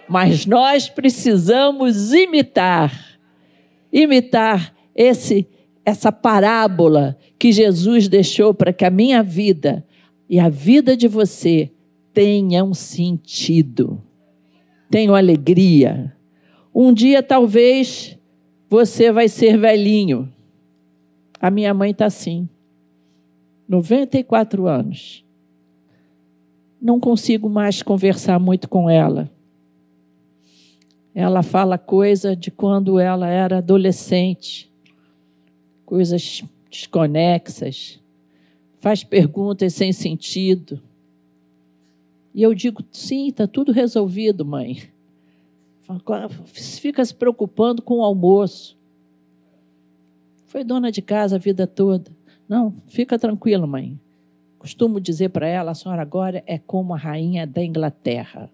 mas 0.09 0.47
nós 0.47 0.89
precisamos 0.89 2.13
imitar, 2.13 3.19
imitar 3.93 4.75
esse 4.95 5.47
essa 5.85 6.13
parábola 6.13 7.17
que 7.39 7.51
Jesus 7.51 8.07
deixou 8.07 8.55
para 8.55 8.73
que 8.73 8.85
a 8.85 8.91
minha 8.91 9.23
vida 9.23 9.85
e 10.29 10.39
a 10.39 10.49
vida 10.49 10.97
de 10.97 11.09
você 11.09 11.71
tenham 12.13 12.73
sentido, 12.75 14.01
tenham 14.91 15.15
alegria. 15.15 16.15
Um 16.73 16.93
dia 16.93 17.23
talvez 17.23 18.17
você 18.71 19.11
vai 19.11 19.29
ser 19.29 19.59
velhinho. 19.59 20.33
A 21.41 21.51
minha 21.51 21.75
mãe 21.75 21.91
está 21.91 22.07
assim, 22.07 22.49
94 23.69 24.69
anos. 24.69 25.25
Não 26.81 27.01
consigo 27.01 27.51
mais 27.51 27.83
conversar 27.83 28.39
muito 28.39 28.69
com 28.69 28.89
ela. 28.89 29.29
Ela 31.13 31.43
fala 31.43 31.77
coisa 31.77 32.37
de 32.37 32.53
quando 32.53 33.01
ela 33.01 33.27
era 33.27 33.59
adolescente, 33.59 34.71
coisas 35.85 36.45
desconexas, 36.71 37.99
faz 38.79 39.03
perguntas 39.03 39.75
sem 39.75 39.93
sentido. 39.93 40.81
E 42.33 42.41
eu 42.41 42.55
digo: 42.55 42.85
sim, 42.93 43.29
está 43.29 43.49
tudo 43.49 43.73
resolvido, 43.73 44.45
mãe. 44.45 44.85
Fica 46.47 47.05
se 47.05 47.15
preocupando 47.15 47.83
com 47.83 47.99
o 47.99 48.05
almoço. 48.05 48.79
Foi 50.47 50.65
dona 50.65 50.91
de 50.91 51.01
casa 51.01 51.37
a 51.37 51.39
vida 51.39 51.67
toda. 51.67 52.11
Não, 52.49 52.73
fica 52.89 53.19
tranquila, 53.19 53.67
mãe. 53.67 53.99
Costumo 54.59 55.01
dizer 55.01 55.31
para 55.31 55.47
ela: 55.47 55.71
a 55.71 55.75
senhora 55.75 56.03
agora 56.03 56.43
é 56.47 56.59
como 56.59 56.93
a 56.93 56.97
rainha 56.97 57.47
da 57.47 57.65
Inglaterra. 57.65 58.51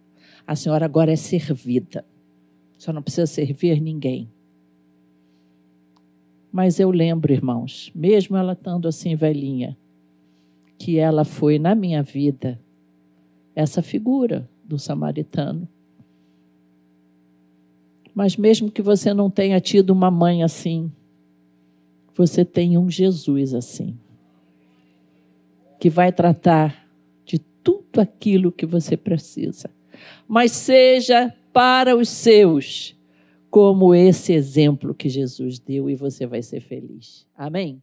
A 0.46 0.54
senhora 0.54 0.84
agora 0.84 1.12
é 1.12 1.16
servida. 1.16 2.04
A 2.76 2.80
senhora 2.80 2.96
não 2.96 3.02
precisa 3.02 3.26
servir 3.26 3.80
ninguém. 3.80 4.30
Mas 6.52 6.78
eu 6.78 6.90
lembro, 6.90 7.32
irmãos, 7.32 7.90
mesmo 7.94 8.36
ela 8.36 8.52
estando 8.52 8.86
assim 8.86 9.14
velhinha, 9.14 9.76
que 10.78 10.98
ela 10.98 11.24
foi 11.24 11.58
na 11.58 11.74
minha 11.74 12.02
vida 12.02 12.60
essa 13.54 13.82
figura 13.82 14.48
do 14.64 14.78
samaritano. 14.78 15.68
Mas 18.16 18.34
mesmo 18.34 18.70
que 18.70 18.80
você 18.80 19.12
não 19.12 19.28
tenha 19.28 19.60
tido 19.60 19.90
uma 19.90 20.10
mãe 20.10 20.42
assim, 20.42 20.90
você 22.14 22.46
tem 22.46 22.78
um 22.78 22.88
Jesus 22.88 23.52
assim 23.52 23.94
que 25.78 25.90
vai 25.90 26.10
tratar 26.10 26.88
de 27.26 27.38
tudo 27.38 28.00
aquilo 28.00 28.50
que 28.50 28.64
você 28.64 28.96
precisa. 28.96 29.68
Mas 30.26 30.52
seja 30.52 31.30
para 31.52 31.94
os 31.94 32.08
seus 32.08 32.96
como 33.50 33.94
esse 33.94 34.32
exemplo 34.32 34.94
que 34.94 35.10
Jesus 35.10 35.58
deu 35.58 35.90
e 35.90 35.94
você 35.94 36.26
vai 36.26 36.40
ser 36.40 36.60
feliz. 36.60 37.26
Amém? 37.36 37.82